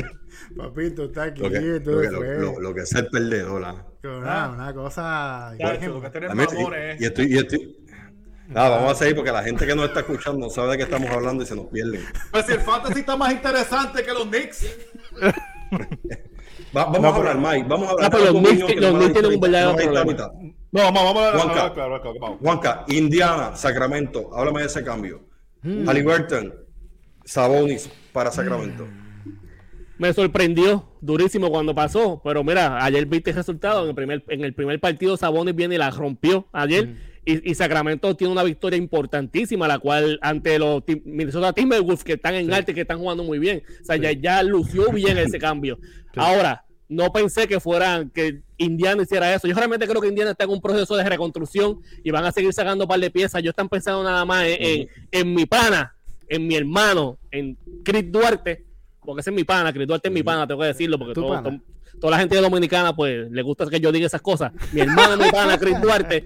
[0.58, 1.42] Papito, está aquí.
[1.42, 3.64] Lo que, quieto, lo, que, lo, lo que es el perdedor.
[3.66, 3.86] ¿ah?
[4.04, 5.54] Una, una cosa.
[5.58, 5.64] Y,
[7.04, 7.78] y estoy, y estoy-
[8.48, 10.84] Nada, vamos a seguir porque la gente que nos está escuchando no sabe de qué
[10.84, 12.02] estamos hablando y se nos pierden.
[12.32, 14.66] Pues si el fantasy está más interesante que los Knicks.
[16.76, 17.66] Va- vamos a hablar, Mike.
[17.68, 18.06] Vamos a hablar.
[18.08, 20.32] Ah, pero de los Knicks- no tienen un verdadero no problema.
[20.74, 21.42] No, vamos, vamos a ver.
[21.42, 22.38] Juanca.
[22.42, 24.30] Juanca, Indiana, Sacramento.
[24.36, 25.22] Háblame de ese cambio.
[25.64, 25.88] Hmm.
[25.88, 26.54] Halliburton,
[27.24, 28.86] Sabonis para Sacramento.
[30.02, 34.44] Me sorprendió durísimo cuando pasó, pero mira, ayer viste el resultado, en el primer, en
[34.44, 38.78] el primer partido Sabonis viene y la rompió ayer, y, y Sacramento tiene una victoria
[38.78, 43.38] importantísima, la cual ante los Minnesota Timberwolves que están en arte, que están jugando muy
[43.38, 45.78] bien, o sea, ya, ya lució bien ese cambio.
[46.16, 50.46] Ahora, no pensé que fueran, que Indiana hiciera eso, yo realmente creo que Indiana está
[50.46, 53.52] en un proceso de reconstrucción y van a seguir sacando un par de piezas, yo
[53.52, 55.96] están pensando nada más en, en- en mi pana,
[56.28, 58.66] en mi hermano, en Chris Duarte,
[59.04, 61.14] porque ese es mi pana, Chris Duarte es mi pana, tengo que decirlo, porque
[62.00, 64.52] toda la gente dominicana, pues, le gusta que yo diga esas cosas.
[64.72, 66.24] Mi hermano, mi pana, Chris Duarte,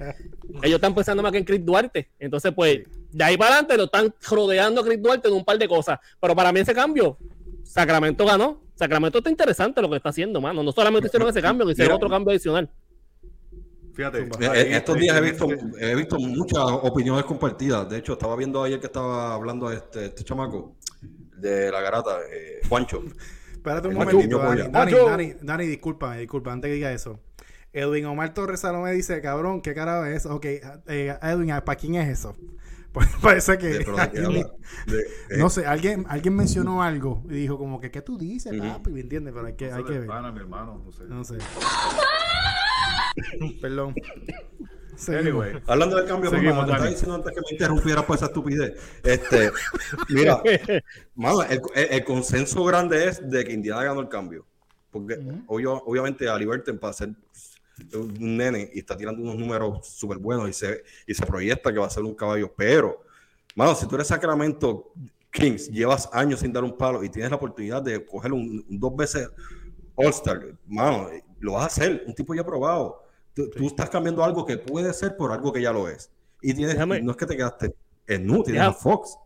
[0.62, 2.12] ellos están pensando más que en Chris Duarte.
[2.20, 5.58] Entonces, pues, de ahí para adelante lo están rodeando a Chris Duarte en un par
[5.58, 6.00] de cosas.
[6.20, 7.18] Pero para mí ese cambio,
[7.64, 8.62] Sacramento ganó.
[8.76, 10.64] Sacramento está interesante lo que está haciendo, mano.
[10.64, 11.96] No solamente hicieron ese cambio, hicieron Mira.
[11.96, 12.70] otro cambio adicional.
[13.94, 14.30] Fíjate.
[14.76, 17.90] Estos días he visto, Es he visto muchas opiniones compartidas.
[17.90, 20.76] De hecho, estaba viendo ayer que estaba hablando este, este chamaco
[21.38, 23.04] de la garata, eh, Juancho.
[23.52, 24.62] Espérate un El momentito, Dani.
[24.70, 24.92] Dani.
[24.94, 27.20] Dani, Dani, discúlpame, disculpa, antes que diga eso.
[27.74, 30.34] Edwin Omar Torres Salomé dice, cabrón, ¿qué carajo es eso?
[30.34, 32.36] Ok, eh, Edwin, ¿para quién es eso?
[32.96, 33.68] Pues parece que...
[33.68, 38.54] De eh, no sé, alguien, alguien mencionó algo y dijo como que, ¿qué tú dices,
[38.54, 38.66] Ujú.
[38.66, 38.92] papi?
[38.92, 39.34] ¿Me entiendes?
[39.34, 40.08] Pero hay que, hay Eso que ver.
[40.08, 41.04] pana, mi hermano, no sé.
[41.04, 41.38] No sé.
[43.62, 43.96] Perdón.
[45.10, 45.62] Anyway.
[45.68, 48.74] Hablando del cambio, Seguimos, estaba diciendo antes que me interrumpiera por esa estupidez.
[49.04, 49.52] Este,
[50.10, 50.42] mira,
[51.16, 54.46] mano, el, el- el consenso grande es de que Indiana ganó el cambio.
[54.92, 55.16] Porque
[55.48, 57.10] obvio- obviamente a Liberton para ser
[57.94, 61.80] un nene y está tirando unos números súper buenos y se, y se proyecta que
[61.80, 62.54] va a ser un caballo.
[62.56, 63.04] Pero,
[63.56, 64.94] mano, si tú eres Sacramento
[65.32, 68.80] Kings, llevas años sin dar un palo y tienes la oportunidad de coger un, un
[68.80, 69.30] dos veces
[69.96, 73.04] All-Star, mano, lo vas a hacer, un tipo ya probado.
[73.36, 76.10] Tú, tú estás cambiando algo que puede ser por algo que ya lo es.
[76.42, 77.76] Y tienes, Déjame- no es que te quedaste
[78.08, 79.18] en nu, tienes Deja- a Fox.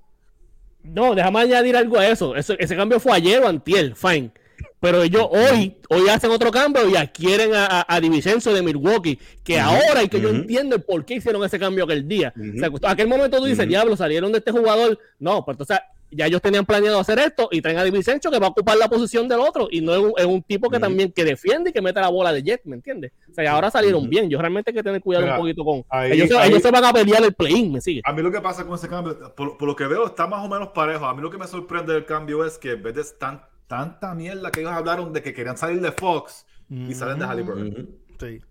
[0.83, 2.35] No, déjame añadir algo a eso.
[2.35, 4.31] Eso- Ese cambio fue ayer o antier, fine.
[4.79, 9.59] Pero ellos hoy, hoy hacen otro cambio y adquieren a, a, a de Milwaukee, que
[9.59, 12.33] ahora y que yo entiendo el por qué hicieron ese cambio aquel día.
[12.35, 14.97] O sea, aquel momento tú dices, diablo, salieron de este jugador.
[15.19, 15.79] No, pues entonces
[16.11, 18.77] ya ellos tenían planeado hacer esto y traen a Di Vincenzo que va a ocupar
[18.77, 21.69] la posición del otro y no es un, es un tipo que también que defiende
[21.69, 23.11] y que mete la bola de jet, ¿me entiendes?
[23.29, 24.27] O sea, y ahora salieron bien.
[24.29, 25.83] Yo realmente hay que tener cuidado Mira, un poquito con...
[25.89, 28.01] ahí- ellos, ahí- ellos se van a pelear el play-in, ¿me sigue?
[28.05, 30.43] A mí lo que pasa con ese cambio, por, por lo que veo, está más
[30.43, 31.05] o menos parejo.
[31.05, 34.13] A mí lo que me sorprende del cambio es que en vez de tan, tanta
[34.15, 37.89] mierda que ellos hablaron de que querían salir de Fox y salen de Halliburton.
[38.19, 38.41] Sí.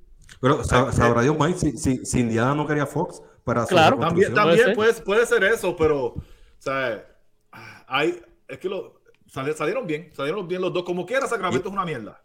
[0.40, 3.98] Pero sab- sabrá Dios, Mike, si, si, si Indiana no quería Fox para su Claro.
[3.98, 6.22] También, también Puede puede, puede ser eso, pero, o
[6.58, 7.04] sea,
[7.86, 10.84] hay, es que lo, sali- salieron bien, salieron bien los dos.
[10.84, 12.20] Como quiera, Sacramento es una mierda.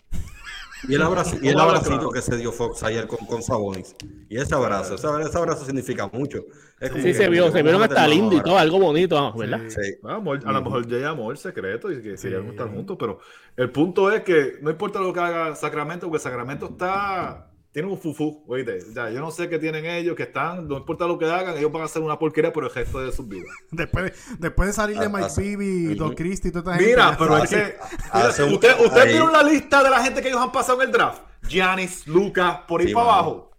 [0.88, 3.96] Y el, abrazo, y el abracito que se dio Fox ayer con, con Sabonis.
[4.30, 6.40] Y ese abrazo, ese, ese abrazo significa mucho.
[6.80, 9.62] Es como Sí, que- se vio, se vieron hasta lindo y todo, algo bonito, ¿verdad?
[9.70, 9.94] Sí.
[10.04, 13.20] Ah, amor- a lo mejor ya hay amor secreto y que querían estar juntos, pero
[13.56, 17.50] el punto es que no importa lo que haga Sacramento, porque Sacramento está.
[17.74, 18.80] Tiene un fufú, oíste.
[18.94, 21.72] Ya, yo no sé qué tienen ellos, que están, no importa lo que hagan, ellos
[21.72, 23.50] van a hacer una porquería por el resto de sus vidas.
[23.72, 26.14] Después, de- después de salir de Ah, Mike ah, Bibby, Don.
[26.14, 27.78] Christie y toda esta Mira, gente, pero ya es sabe que.
[28.12, 31.24] Hace ¿Usted, vieron la lista de la gente que ellos han pasado en el draft?
[31.50, 33.18] Giannis, Lucas, por ahí Sí, para mano.
[33.18, 33.52] abajo.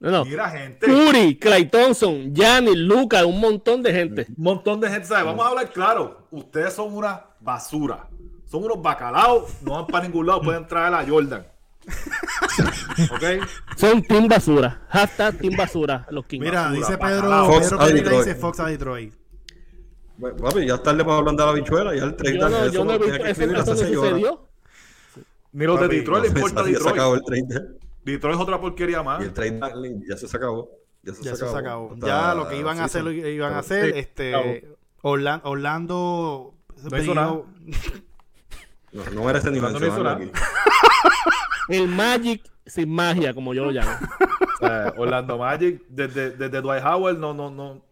[0.00, 0.24] No, no.
[0.26, 0.84] Mira, gente.
[0.86, 4.26] Curry, Clay Thompson, Giannis, Luca, un montón de gente.
[4.36, 5.22] Un montón de gente, ¿sabe?
[5.24, 6.26] Vamos a hablar claro.
[6.30, 8.06] Ustedes son una basura.
[8.44, 11.46] Son unos bacalaos, no van para ningún lado, pueden traer a Jordan.
[13.12, 13.44] ¿Ok?
[13.76, 14.82] Son Team Basura.
[14.88, 16.44] Hashtag Team Basura, los Kings.
[16.44, 16.98] Mira, basura, dice.
[16.98, 18.26] Pedro, Fox Pedro a Pereira Detroit.
[18.26, 19.14] dice Fox a Detroit.
[20.18, 22.56] Bueno, papi, ya es tarde para hablar de la bichuela, ya el trade Yo no,
[22.58, 24.48] eso yo no he visto, sucedió.
[25.52, 27.50] Ni los de Detroit le importa ya se acabó Detroit.
[27.50, 27.78] el.
[28.04, 29.20] Detroit es otra porquería más.
[29.20, 30.70] Y el trade deadline ya se acabó.
[31.02, 31.94] Ya se, Ya se acabó.
[31.94, 34.66] Está- Ya lo que iban a hacer, lo iban a hacer, Sí, este
[35.02, 36.54] Orlan- Orlando
[36.90, 37.42] No hizo nada.
[38.92, 40.16] No, no merece ni Orlando no hizo mencionarlo nada.
[40.16, 40.30] aquí.
[41.68, 43.90] El Magic sin magia, como yo lo llamo.
[44.58, 47.82] Sea, Orlando Magic, desde, desde Dwight Howard, no, no, no.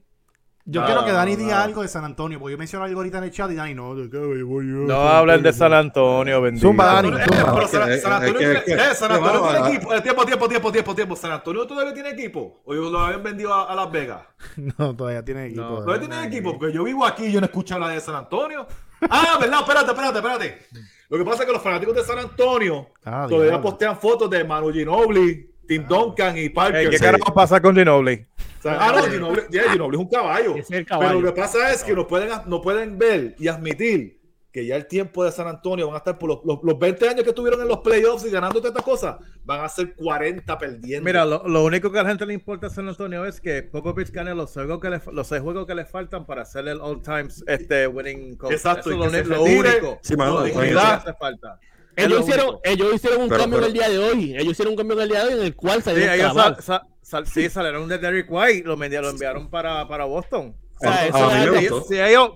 [0.67, 3.25] Yo quiero que Dani diga algo de San Antonio, porque yo menciono algo ahorita en
[3.25, 4.75] el chat y Dani no, de qué voy yo.
[4.87, 6.69] No hablen de San Antonio, bendito.
[6.69, 7.09] Zumba, Dani.
[7.09, 7.55] Eh, zumba.
[7.55, 9.71] pero San, Es que- San Antonio, tiene- es que- eh, San Antonio hermano, tiene ah,
[9.71, 9.95] equipo.
[9.95, 11.17] Eh, tiempo, tiempo, tiempo, tiempo, tiempo.
[11.17, 12.61] San Antonio todavía tiene equipo.
[12.65, 14.23] O lo habían vendido a, a Las Vegas.
[14.79, 15.63] No, todavía tiene equipo.
[15.63, 18.15] No, Todavía tienen equipo, porque yo vivo aquí y yo no escucho hablar de San
[18.15, 18.67] Antonio.
[19.09, 20.67] Ah, verdad, espérate, espérate, espérate.
[21.11, 23.63] Lo que pasa es que los fanáticos de San Antonio Ah, todavía diablo.
[23.71, 26.87] postean fotos de Manu Ginobili, Tim Duncan y Parker.
[26.87, 27.05] Eh, ¿Qué Sí.
[27.05, 28.25] carajo pasa con Ginobili?
[28.59, 30.51] O sea, ah, no, Ginobili, yeah, Ginobili es un caballo.
[30.53, 31.09] Ese es el caballo.
[31.11, 34.20] Pero lo que pasa es que no pueden, no pueden ver y admitir
[34.53, 37.09] que ya el tiempo de San Antonio van a estar por los, los, los 20
[37.09, 40.59] años que estuvieron en los playoffs y ganando todas estas cosas, van a ser 40
[40.59, 41.05] perdiendo.
[41.05, 43.63] Mira, lo, lo único que a la gente le importa a San Antonio es que
[43.63, 46.81] Popovich gane los juegos que le, los seis juegos que le faltan para hacer el
[46.81, 48.53] all times este winning coach.
[48.53, 49.99] Exacto, Eso es lo, único.
[50.03, 51.59] Sí, mano, lo que hace falta.
[51.97, 54.33] Ellos lo hicieron, ellos hicieron un Pero- cambio pero- en el día de hoy.
[54.37, 56.33] Ellos hicieron un cambio en el día de hoy en el cual Sí, salieron ellos
[56.33, 56.65] clavados.
[56.65, 60.57] sal- sal- sal- sí, salieron de Derrick White, lo, lo enviaron para, para Boston.
[60.77, 61.89] O sea, eso a mí es me algo- gustó.
[61.89, 62.31] Si ellos,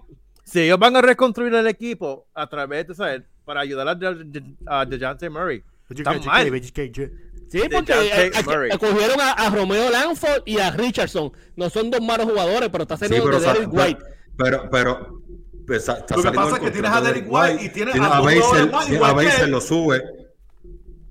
[0.44, 3.22] si ellos van a reconstruir el equipo a través de, ¿sabes?
[3.44, 5.62] Para ayudar a, De- De- a DeJounte Murray.
[5.90, 6.50] Está mal.
[7.50, 8.70] Sí, porque eh, eh, Murray.
[8.78, 11.30] cogieron a, a Romeo Lanford y a Richardson.
[11.56, 14.00] No son dos malos jugadores, pero está Sí, saliendo pero, de sa- Derrick White.
[14.36, 15.20] pero, pero,
[15.66, 17.68] pues, está, está Lo que pasa el es que tienes a de Derrick White y
[17.68, 19.50] tienes a a tienes igual a que Beisel él.
[19.50, 20.02] lo sube.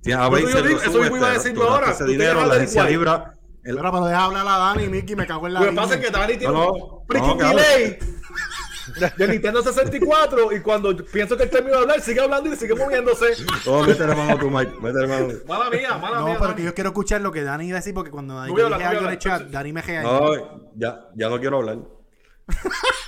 [0.01, 1.01] Tienes a Eso digo- lo eso sube.
[1.01, 1.91] mismo iba a decir ahora.
[1.91, 2.91] Ese dinero, a la agencia White.
[2.93, 3.35] libra.
[3.63, 5.95] el- Pero, pero deja hablar a Dani, Mickey, me cago en la Lo que pasa
[5.95, 7.99] es que Dani tiene No, un freaking delay
[9.17, 12.75] de Nintendo 64 y cuando pienso que él terminó de hablar, sigue hablando y sigue
[12.75, 13.27] moviéndose.
[13.65, 14.73] Oh, métele mano a tu Mike.
[14.81, 15.27] Métele mano.
[15.47, 16.35] Mala mía, mala No, mía.
[16.37, 16.55] pero Dani.
[16.57, 18.69] que yo quiero escuchar lo que Dani iba a decir, porque cuando Dani No dije
[18.69, 20.19] no algo en el chat, Dani me regañó.
[20.19, 21.77] No, ya, ya no quiero hablar.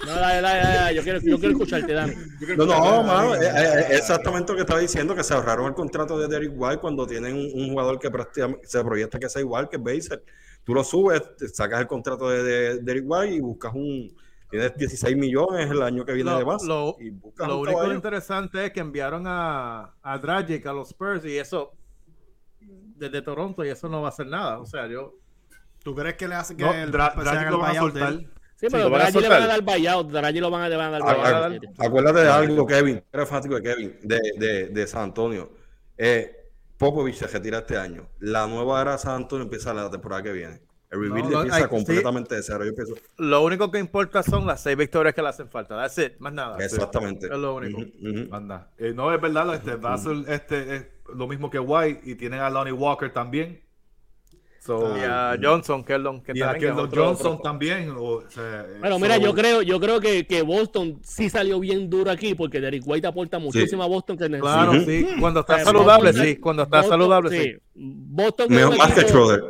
[0.05, 2.13] No, dale, dale, dale, yo, quiero, yo quiero escucharte, Dani.
[2.57, 6.17] No, no, mano, eh, eh, exactamente lo que estaba diciendo, que se ahorraron el contrato
[6.17, 9.67] de Derrick White cuando tienen un, un jugador que prácticamente se proyecta que sea igual
[9.67, 10.21] que Beisel.
[10.63, 14.15] Tú lo subes, te sacas el contrato de, de Derrick White y buscas un...
[14.57, 17.93] Tienes 16 millones el año que viene Lo- de lo- y único caballo.
[17.93, 21.73] interesante es que enviaron a, a Dragic a los Spurs y eso
[22.59, 24.59] desde Toronto y eso no va a hacer nada.
[24.59, 25.15] O sea, yo
[25.83, 28.13] ¿Tú crees que le hace que No, el Dra- Dragic lo van a soltar.
[28.57, 30.11] Sí, pero lo van a Dragic le van a dar buyout.
[30.11, 31.63] Dragic lo van a, le van a dar buyout.
[31.77, 33.03] Acuérdate de algo, Kevin.
[33.13, 35.51] Eres fanático de Kevin, de, de, de San Antonio.
[35.97, 38.07] Eh, Popovich se retira este año.
[38.19, 40.61] La nueva era de San Antonio empieza la temporada que viene.
[40.95, 41.69] El rebuild no, empieza hay- sí.
[41.69, 42.65] completamente de cero.
[42.65, 45.75] Yo pienso, lo único que importa son las seis victorias que le hacen falta.
[45.75, 46.57] That's it, más nada.
[46.63, 47.27] exactamente.
[47.27, 47.79] Es lo único.
[47.81, 47.89] Ujú,
[48.21, 48.35] ujú.
[48.35, 48.71] Anda.
[48.77, 52.71] Eh, no, es verdad, este, este, es lo mismo que White y tienen a Lonnie
[52.73, 53.61] Walker también.
[54.59, 57.93] So, Y a Johnson, que es lo que y a Johnson otro- también.
[57.95, 61.87] o sea, eh, Bueno, mira, yo creo, yo creo que, que Boston sí salió bien
[61.87, 64.63] duro aquí porque Derrick White aporta muchísimo a Boston que necesita.
[64.63, 64.81] Claro, Ujú.
[64.89, 65.07] sí.
[65.19, 66.35] Cuando está Eh, saludable, Boston- sí.
[66.37, 67.55] Cuando está Boston- saludable, sí.
[67.75, 69.43] Boston Mejor más que Schroeder.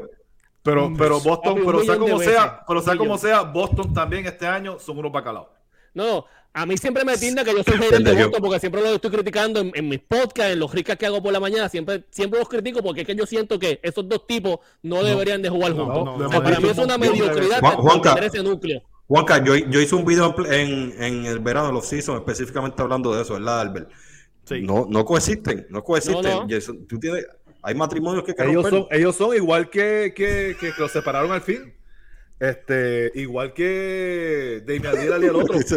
[0.66, 4.80] Pero, pero Boston, pero sea como sea, pero sea como sea, Boston también este año
[4.80, 5.47] son unos bacalaos.
[5.93, 8.13] No, no, a mí siempre me tinda que yo soy hater de.
[8.24, 11.22] Boston porque siempre lo estoy criticando en, en mis podcasts, en los ricas que hago
[11.22, 14.26] por la mañana, siempre, siempre los critico porque es que yo siento que esos dos
[14.26, 16.03] tipos no deberían de jugar juntos.
[16.03, 18.16] no, O sea, no, para mí es una mediocridad Juan- Juanca.
[18.16, 18.82] tener ese núcleo.
[19.07, 23.22] Juanca, yo, yo hice un video en, en, el verano, los seasons, específicamente hablando de
[23.22, 23.91] eso, ¿verdad, Albert?
[24.63, 26.24] No, no coexisten, no coexisten.
[26.24, 26.47] No, no.
[26.49, 27.28] Jason, tú tienes,
[27.66, 31.41] hay matrimonios que que Ellos son, ellos son igual que, que, que los separaron al
[31.41, 31.74] fin.
[32.39, 35.59] Este, igual que Damian Lillard y el otro.
[35.61, 35.76] Sí,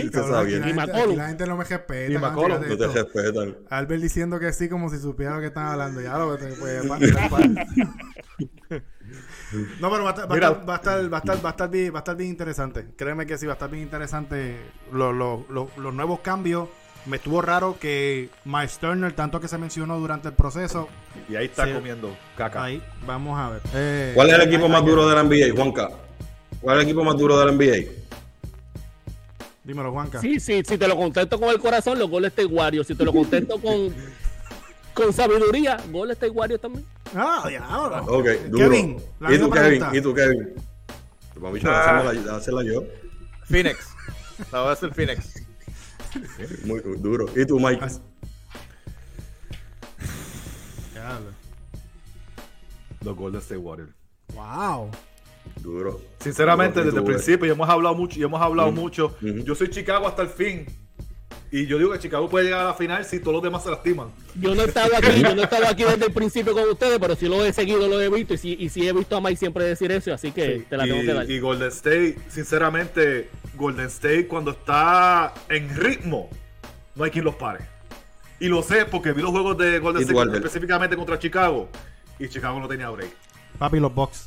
[0.00, 0.60] Sí, Cabrón, aquí, bien.
[0.60, 1.08] la Y gente, McCollum.
[1.10, 2.12] aquí la gente no me respeta.
[2.12, 2.92] Y McCollum, No te esto.
[2.92, 3.56] respetan.
[3.70, 6.00] Albert diciendo que sí como si supiera lo que están hablando.
[6.00, 7.40] Ya lo pues, pa-
[9.80, 10.48] No, pero va a, estar, va, a Mira.
[10.50, 12.30] estar, va, a estar, va, a estar, va, a estar bien, va a estar bien
[12.30, 12.86] interesante.
[12.96, 14.56] Créeme que sí, va a estar bien interesante
[14.92, 16.68] lo- lo- lo- los nuevos cambios.
[17.06, 20.88] Me estuvo raro que Miles Turner, tanto que se mencionó durante el proceso,
[21.28, 22.62] Y ahí está comiendo caca.
[22.64, 23.62] ahí vamos a ver.
[23.74, 25.88] Eh, ¿Cuál es el equipo más duro de la NBA, Juanca?
[26.60, 27.90] ¿Cuál es el equipo más duro de la NBA?
[29.64, 30.20] Dímelo, Juanca.
[30.20, 32.86] Sí, sí, si te lo contesto con el corazón, los Golden State Warriors.
[32.86, 33.94] Si te lo contesto con,
[34.94, 36.84] con sabiduría, Golden State Warriors también.
[37.14, 38.04] Ah, diablo.
[38.04, 38.70] Ok, duro.
[38.70, 39.84] Kevin, la ¿Y tú, Kevin?
[39.92, 40.54] ¿Y tú, Kevin?
[41.66, 42.84] Hacerla, la- hacerla yo.
[43.44, 43.78] Phoenix.
[44.52, 45.46] La voy a hacer Phoenix.
[46.64, 47.26] Muy duro.
[47.36, 47.86] ¿Y tú, Mike?
[53.02, 53.92] Los Golden State Warriors.
[54.34, 54.90] Wow.
[55.62, 56.00] Duro.
[56.20, 59.16] Sinceramente, Duro, desde el principio y hemos hablado mucho, y hemos hablado mucho.
[59.20, 60.66] Yo soy Chicago hasta el fin.
[61.52, 63.70] Y yo digo que Chicago puede llegar a la final si todos los demás se
[63.70, 64.08] lastiman.
[64.40, 66.98] Yo no he estado aquí, yo no he estado aquí desde el principio con ustedes,
[67.00, 69.20] pero sí lo he seguido, lo he visto y sí, y sí he visto a
[69.20, 71.28] Mike siempre decir eso, así que te la tengo y, que dar.
[71.28, 73.30] y Golden State, sinceramente,
[73.60, 76.30] Golden State cuando está en ritmo,
[76.94, 77.60] no hay quien los pare.
[78.40, 81.68] Y lo sé porque vi los juegos de Golden State específicamente contra Chicago.
[82.18, 83.10] Y Chicago no tenía break.
[83.58, 84.26] Papi, los Bucks.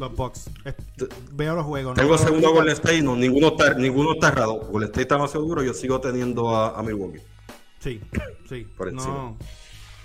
[0.00, 0.50] Los Bucks.
[1.32, 1.96] Veo los juegos.
[1.96, 2.02] ¿no?
[2.02, 4.54] Tengo segundo a Golden State, no, ninguno está, ninguno está errado.
[4.54, 7.20] Golden State está demasiado duro, yo sigo teniendo a, a Milwaukee.
[7.78, 8.00] Sí,
[8.48, 8.66] sí.
[8.76, 9.38] Por no.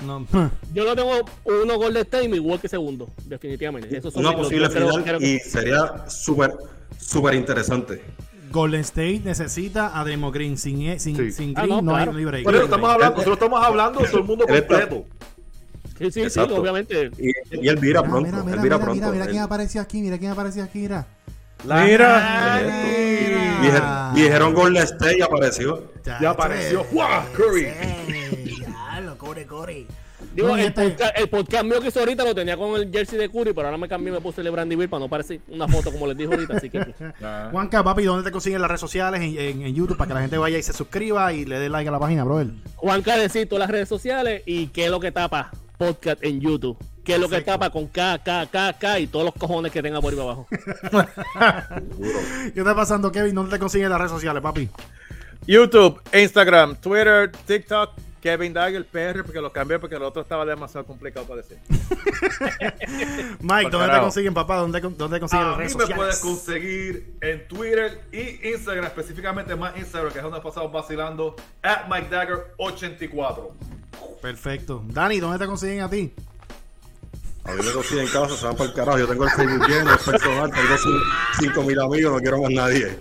[0.06, 0.26] No.
[0.74, 4.02] Yo lo tengo uno Golden State y Milwaukee segundo, definitivamente.
[4.02, 6.54] Son Una posible final y sería súper,
[7.02, 8.02] súper interesante.
[8.52, 10.58] Golden State necesita a Draymond Green.
[10.58, 11.32] Sin, e- sin, Sí.
[11.32, 12.12] sin Ah, Green no, no, claro.
[12.12, 12.44] hay libre.
[12.44, 15.06] Por eso estamos hablando, nosotros estamos hablando todo el mundo completo.
[15.98, 16.56] Sí, sí, sí, Exacto.
[16.56, 17.12] obviamente.
[17.18, 17.30] Y,
[17.64, 18.26] y él vira Mira, pronto.
[18.28, 18.94] mira, él mira, vira mira, pronto.
[18.96, 21.06] mira, mira quién apareció aquí, mira quién apareció aquí, mira.
[21.64, 22.60] Mira.
[23.62, 25.92] Dijeron, dijeron Golden State y apareció.
[26.20, 26.84] Ya apareció.
[26.92, 27.06] ¡Wow!
[27.36, 27.68] Curry.
[28.60, 29.86] Ya, lo corre, corre.
[30.34, 32.90] Digo, No, el, este- podcast, el podcast mío que hizo ahorita lo tenía con el
[32.92, 35.02] jersey de Curry, pero ahora me cambié y me puse el de Brandy Bill para
[35.02, 36.80] no parecer una foto como les dije ahorita, así que
[37.52, 39.22] Juanca, papi, ¿dónde te consiguen las redes sociales?
[39.22, 41.70] En, en- en YouTube para que la gente vaya y se suscriba y le dé
[41.70, 42.48] like a la página, brother.
[42.76, 46.78] Juan decir todas las redes sociales y qué es lo que tapa podcast en YouTube.
[47.04, 49.82] ¿Qué es lo que tapa con K, K, K, K y todos los cojones que
[49.82, 50.48] tenga por ahí para abajo?
[52.54, 53.36] ¿Qué está pasando, Kevin?
[53.36, 54.70] ¿Dónde te consiguen las redes sociales, papi?
[55.48, 57.92] YouTube, Instagram, Twitter, TikTok,
[58.22, 61.58] Kevin Dagger, PR, porque lo cambié porque el otro estaba demasiado complicado para decir.
[63.42, 64.58] Mike, ¿dónde te consiguen, papá?
[64.58, 69.56] ¿Dónde, dónde consiguen A las mí redes me puedes conseguir en Twitter y Instagram, específicamente
[69.56, 73.50] más Instagram, que es donde pasamos vacilando, at MikeDagger84.
[74.22, 74.84] Perfecto.
[74.86, 76.14] Dani, ¿dónde te consiguen a ti?
[77.52, 79.00] A mí me consiguen en casa, se van para el carajo.
[79.00, 80.76] Yo tengo el Facebook lleno, el personal, tengo
[81.40, 82.98] 5 mil amigos, no quiero más nadie.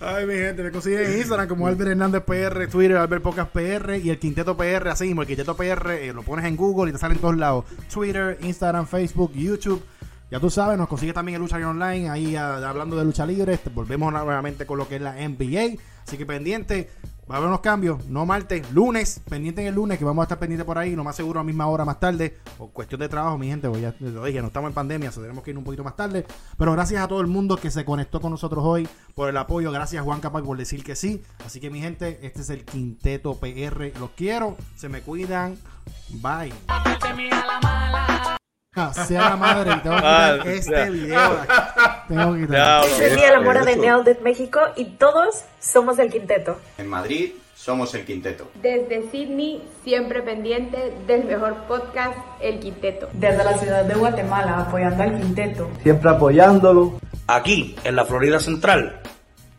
[0.00, 3.96] Ay, mi gente, me consiguen en Instagram como Albert Hernández PR, Twitter, Albert Pocas PR
[4.02, 6.92] y el Quinteto PR, así mismo, el Quinteto PR, eh, lo pones en Google y
[6.92, 7.64] te sale en todos lados.
[7.92, 9.82] Twitter, Instagram, Facebook, YouTube.
[10.30, 13.24] Ya tú sabes, nos consigue también el Lucha Libre Online, ahí ah, hablando de lucha
[13.24, 13.58] libre.
[13.72, 15.80] Volvemos nuevamente con lo que es la NBA.
[16.06, 16.90] Así que pendiente,
[17.30, 20.24] va a haber unos cambios, no martes, lunes, pendiente en el lunes, que vamos a
[20.24, 23.08] estar pendientes por ahí, lo más seguro a misma hora más tarde, por cuestión de
[23.08, 25.58] trabajo, mi gente, pues ya lo dije, no estamos en pandemia, so tenemos que ir
[25.58, 26.26] un poquito más tarde.
[26.58, 29.70] Pero gracias a todo el mundo que se conectó con nosotros hoy por el apoyo,
[29.72, 31.22] gracias Juan Capaz por decir que sí.
[31.44, 35.56] Así que mi gente, este es el Quinteto PR, los quiero, se me cuidan,
[36.10, 36.52] bye.
[38.76, 40.90] Ah, sea la madre, tengo que quitar Ah, este ya.
[40.90, 41.36] video.
[42.08, 42.84] Tengo que quitar.
[42.84, 46.58] Es el día de la mora de Nailed It México y todos somos el quinteto.
[46.78, 48.50] En Madrid somos el quinteto.
[48.60, 53.08] Desde Sydney, siempre pendiente del mejor podcast, El Quinteto.
[53.12, 55.70] Desde la ciudad de Guatemala apoyando al quinteto.
[55.82, 56.98] Siempre apoyándolo.
[57.28, 59.00] Aquí, en la Florida Central,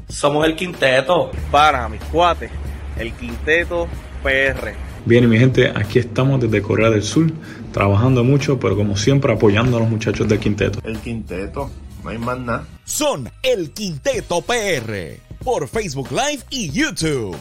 [0.10, 1.32] somos el quinteto.
[1.50, 2.52] Para mis cuates,
[3.00, 3.88] el quinteto
[4.22, 4.74] PR.
[5.06, 7.28] Bien, mi gente, aquí estamos desde Corea del Sur,
[7.76, 10.80] trabajando mucho, pero como siempre apoyando a los muchachos del quinteto.
[10.86, 11.70] El quinteto,
[12.06, 12.66] no hay más nada.
[12.86, 17.36] Son el Quinteto PR por Facebook Live y YouTube.